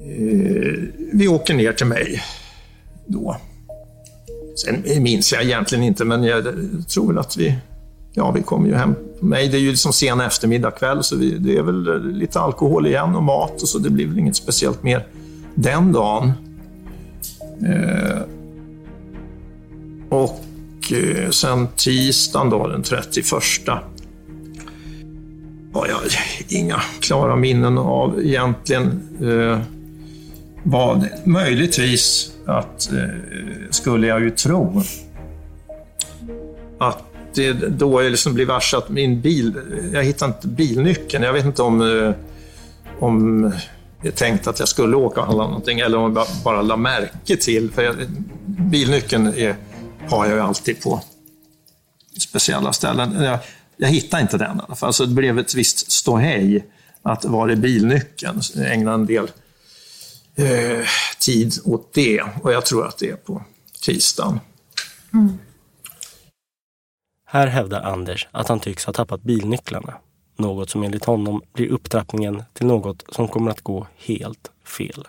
[0.02, 0.74] Eh,
[1.14, 2.22] vi åker ner till mig
[3.06, 3.38] då.
[4.56, 6.44] Sen minns jag egentligen inte, men jag
[6.94, 7.56] tror väl att vi...
[8.14, 9.48] Ja, vi kommer ju hem på mig.
[9.48, 13.16] Det är ju liksom sen eftermiddag kväll, så vi, det är väl lite alkohol igen
[13.16, 15.08] och mat och så det blir väl inget speciellt mer
[15.56, 16.32] den dagen.
[17.68, 18.22] Eh,
[20.10, 20.40] och
[20.92, 23.26] Eh, sen tisdagen då, den 31
[25.74, 26.00] har jag
[26.48, 29.02] inga klara minnen av egentligen.
[29.22, 29.60] Eh,
[30.64, 33.10] vad möjligtvis att, eh,
[33.70, 34.84] skulle jag ju tro,
[36.80, 39.54] att det då jag liksom blir varse att min bil,
[39.94, 41.24] jag hittar inte bilnyckeln.
[41.24, 42.14] Jag vet inte om, eh,
[43.00, 43.52] om
[44.16, 47.72] tänkt att jag skulle åka och handla någonting eller om jag bara la märke till.
[47.72, 47.96] För jag,
[48.46, 49.56] bilnyckeln är,
[50.10, 51.02] har jag ju alltid på
[52.18, 53.24] speciella ställen.
[53.24, 53.40] Jag,
[53.78, 56.66] jag hittade inte den i alla fall, så det blev ett visst ståhej
[57.02, 58.42] att var är bilnyckeln?
[58.56, 59.32] Jag ägnade en del
[60.36, 60.88] eh,
[61.20, 63.44] tid åt det och jag tror att det är på
[63.82, 64.40] tisdagen.
[65.14, 65.38] Mm.
[67.26, 69.94] Här hävdar Anders att han tycks ha tappat bilnycklarna.
[70.38, 75.08] Något som enligt honom blir upptrappningen till något som kommer att gå helt fel.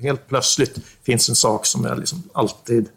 [0.00, 2.88] Helt plötsligt finns en sak som jag liksom alltid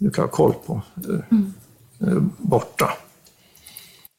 [0.00, 0.82] brukar ha koll på,
[1.30, 2.30] mm.
[2.38, 2.90] borta.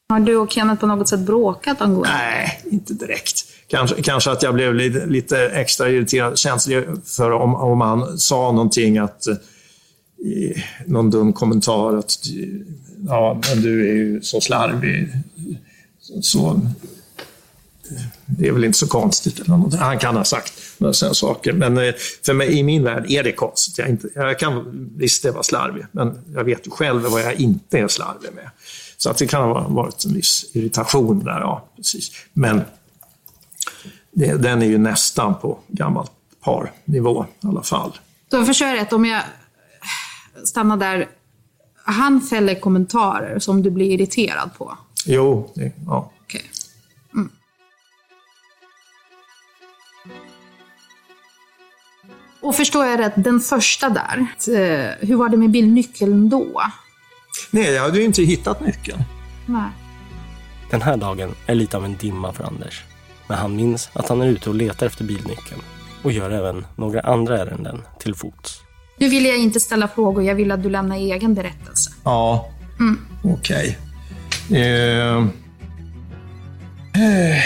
[0.10, 3.46] Har du och Kenneth på något sätt bråkat angående Nej, inte direkt.
[3.68, 8.52] Kanske, kanske att jag blev lite, lite extra irriterad, känslig för om, om han sa
[8.52, 9.28] någonting att
[10.86, 12.18] någon dum kommentar att
[13.08, 15.10] ja, men du är ju så slarvig.
[16.22, 16.62] Så,
[18.26, 19.40] det är väl inte så konstigt.
[19.40, 19.74] Eller något.
[19.74, 21.54] Han kan ha sagt några sådana saker.
[21.54, 21.94] Men eh,
[22.26, 23.78] för mig, i min värld är det konstigt.
[23.78, 27.80] Jag, inte, jag kan visst vara slarvig, men jag vet ju själv vad jag inte
[27.80, 28.50] är slarvig med.
[28.98, 31.40] Så att det kan ha varit en viss irritation där.
[31.40, 32.12] Ja, precis.
[32.34, 32.62] Men
[34.12, 36.12] det, den är ju nästan på gammalt
[36.44, 37.98] parnivå i alla fall.
[38.30, 39.22] Då förstår jag rätt, om jag
[40.46, 41.10] stannar där.
[41.84, 44.78] Han fäller kommentarer som du blir irriterad på?
[45.06, 46.12] Jo, det, ja.
[52.42, 54.18] Och förstår jag rätt, den första där,
[54.48, 56.62] eh, hur var det med bilnyckeln då?
[57.52, 59.04] Nej, jag hade ju inte hittat nyckeln.
[59.46, 59.70] Nej.
[60.70, 62.84] Den här dagen är lite av en dimma för Anders.
[63.28, 65.62] Men han minns att han är ute och letar efter bilnyckeln
[66.04, 68.62] och gör även några andra ärenden till fots.
[68.98, 71.92] Nu vill jag inte ställa frågor, jag vill att du lämnar egen berättelse.
[72.04, 73.00] Ja, mm.
[73.24, 73.80] okej.
[74.50, 74.62] Okay.
[74.62, 75.26] Eh, eh,
[77.02, 77.38] Eh,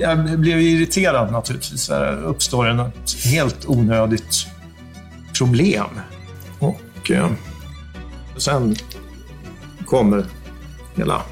[0.00, 1.88] jag blev irriterad naturligtvis.
[1.88, 2.92] Det uppstår en
[3.24, 4.46] helt onödigt
[5.38, 5.86] problem.
[6.58, 7.30] Och eh,
[8.36, 8.76] sen
[9.86, 10.26] kommer
[10.94, 11.22] hela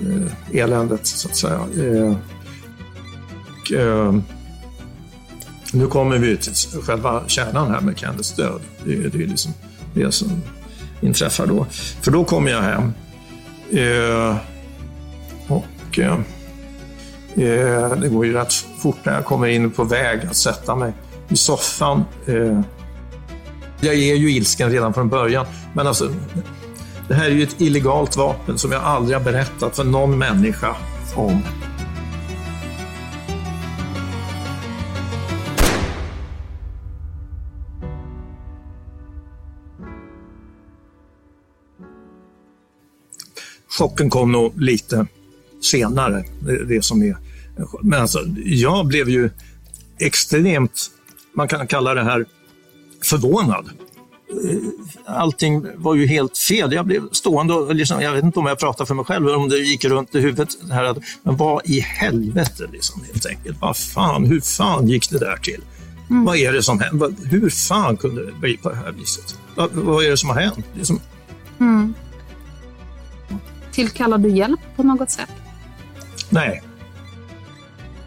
[0.00, 1.60] eh, eländet, så att säga.
[1.78, 2.16] Eh,
[3.60, 4.14] och, eh,
[5.72, 8.60] nu kommer vi till själva kärnan här med Candice död.
[8.84, 9.52] Det är, det är liksom
[9.94, 10.42] det som
[11.00, 11.66] inträffar då.
[12.00, 12.92] För då kommer jag hem.
[13.70, 14.36] Eh,
[15.48, 16.18] och eh
[17.34, 20.92] Eh, det går ju rätt fort när jag kommer in på väg att sätta mig
[21.28, 22.04] i soffan.
[22.26, 22.60] Eh,
[23.80, 26.10] jag är ju ilsken redan från början, men alltså
[27.08, 30.76] det här är ju ett illegalt vapen som jag aldrig har berättat för någon människa
[31.16, 31.42] om.
[43.80, 45.06] chocken kom nog lite
[45.60, 47.16] senare, det, det som är...
[47.82, 49.30] Men alltså, jag blev ju
[49.98, 50.90] extremt,
[51.34, 52.26] man kan kalla det här
[53.04, 53.70] förvånad.
[55.06, 56.72] Allting var ju helt fel.
[56.72, 59.36] Jag blev stående och liksom, jag vet inte om jag pratar för mig själv eller
[59.36, 60.48] om det gick runt i huvudet.
[60.70, 63.60] Här, men vad i helvete liksom, helt enkelt.
[63.60, 65.60] Vad fan, hur fan gick det där till?
[66.10, 66.24] Mm.
[66.24, 67.14] Vad är det som hände?
[67.24, 69.38] Hur fan kunde det bli på det här viset?
[69.54, 70.66] Vad, vad är det som har hänt?
[70.74, 71.00] Liksom...
[71.60, 71.94] Mm.
[73.72, 75.30] Tillkallar du hjälp på något sätt?
[76.30, 76.62] Nej.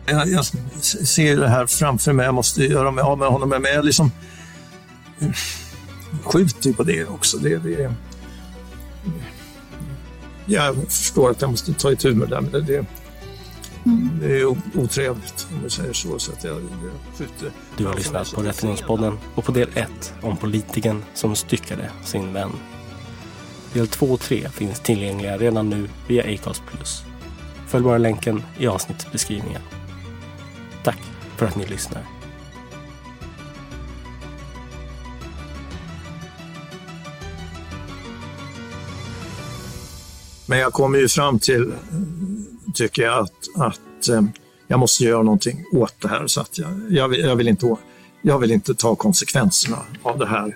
[0.06, 2.26] Jag, jag ser det här framför mig.
[2.26, 3.50] Jag måste göra mig av med honom.
[3.50, 4.12] Men jag liksom
[6.24, 7.38] skjuter på det också.
[7.38, 7.94] Det, det,
[10.46, 12.86] jag förstår att jag måste ta itu med det, men det,
[14.22, 14.46] det, är
[14.78, 16.20] otrevligt om du säger så.
[16.20, 17.52] så att jag, jag skjuter.
[17.78, 22.52] Du har lyssnat på Rättegångspodden och på del 1 om politikern som styckade sin vän.
[23.74, 26.62] Del 2 och 3 finns tillgängliga redan nu via Acast+.
[27.74, 29.62] Följ bara länken i avsnittsbeskrivningen.
[30.84, 30.98] Tack
[31.38, 32.04] för att ni lyssnar.
[40.46, 41.74] Men jag kommer ju fram till,
[42.74, 44.22] tycker jag, att, att eh,
[44.68, 46.28] jag måste göra någonting åt det här.
[46.28, 47.76] Så att jag, jag, vill, jag, vill inte,
[48.22, 50.56] jag vill inte ta konsekvenserna av det här.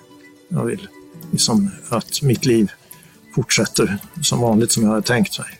[0.49, 0.88] Jag vill
[1.32, 2.72] liksom att mitt liv
[3.36, 5.59] fortsätter som vanligt som jag hade tänkt mig.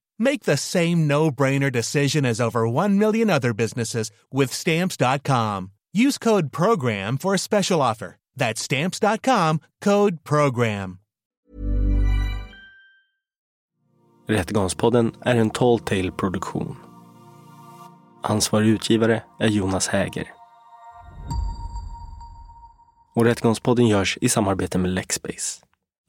[0.21, 5.71] Make the same no-brainer decision as over 1 million other businesses with stamps.com.
[5.93, 8.17] Use code program for a special offer.
[8.35, 10.99] That's stamps.com, code program.
[14.27, 16.75] Rättegångspodden är en Tall Tale produktion.
[18.23, 20.27] Ansvarig utgivare är Jonas Häger.
[23.15, 25.65] Och Rättegångspodden görs i samarbete med Lexbase.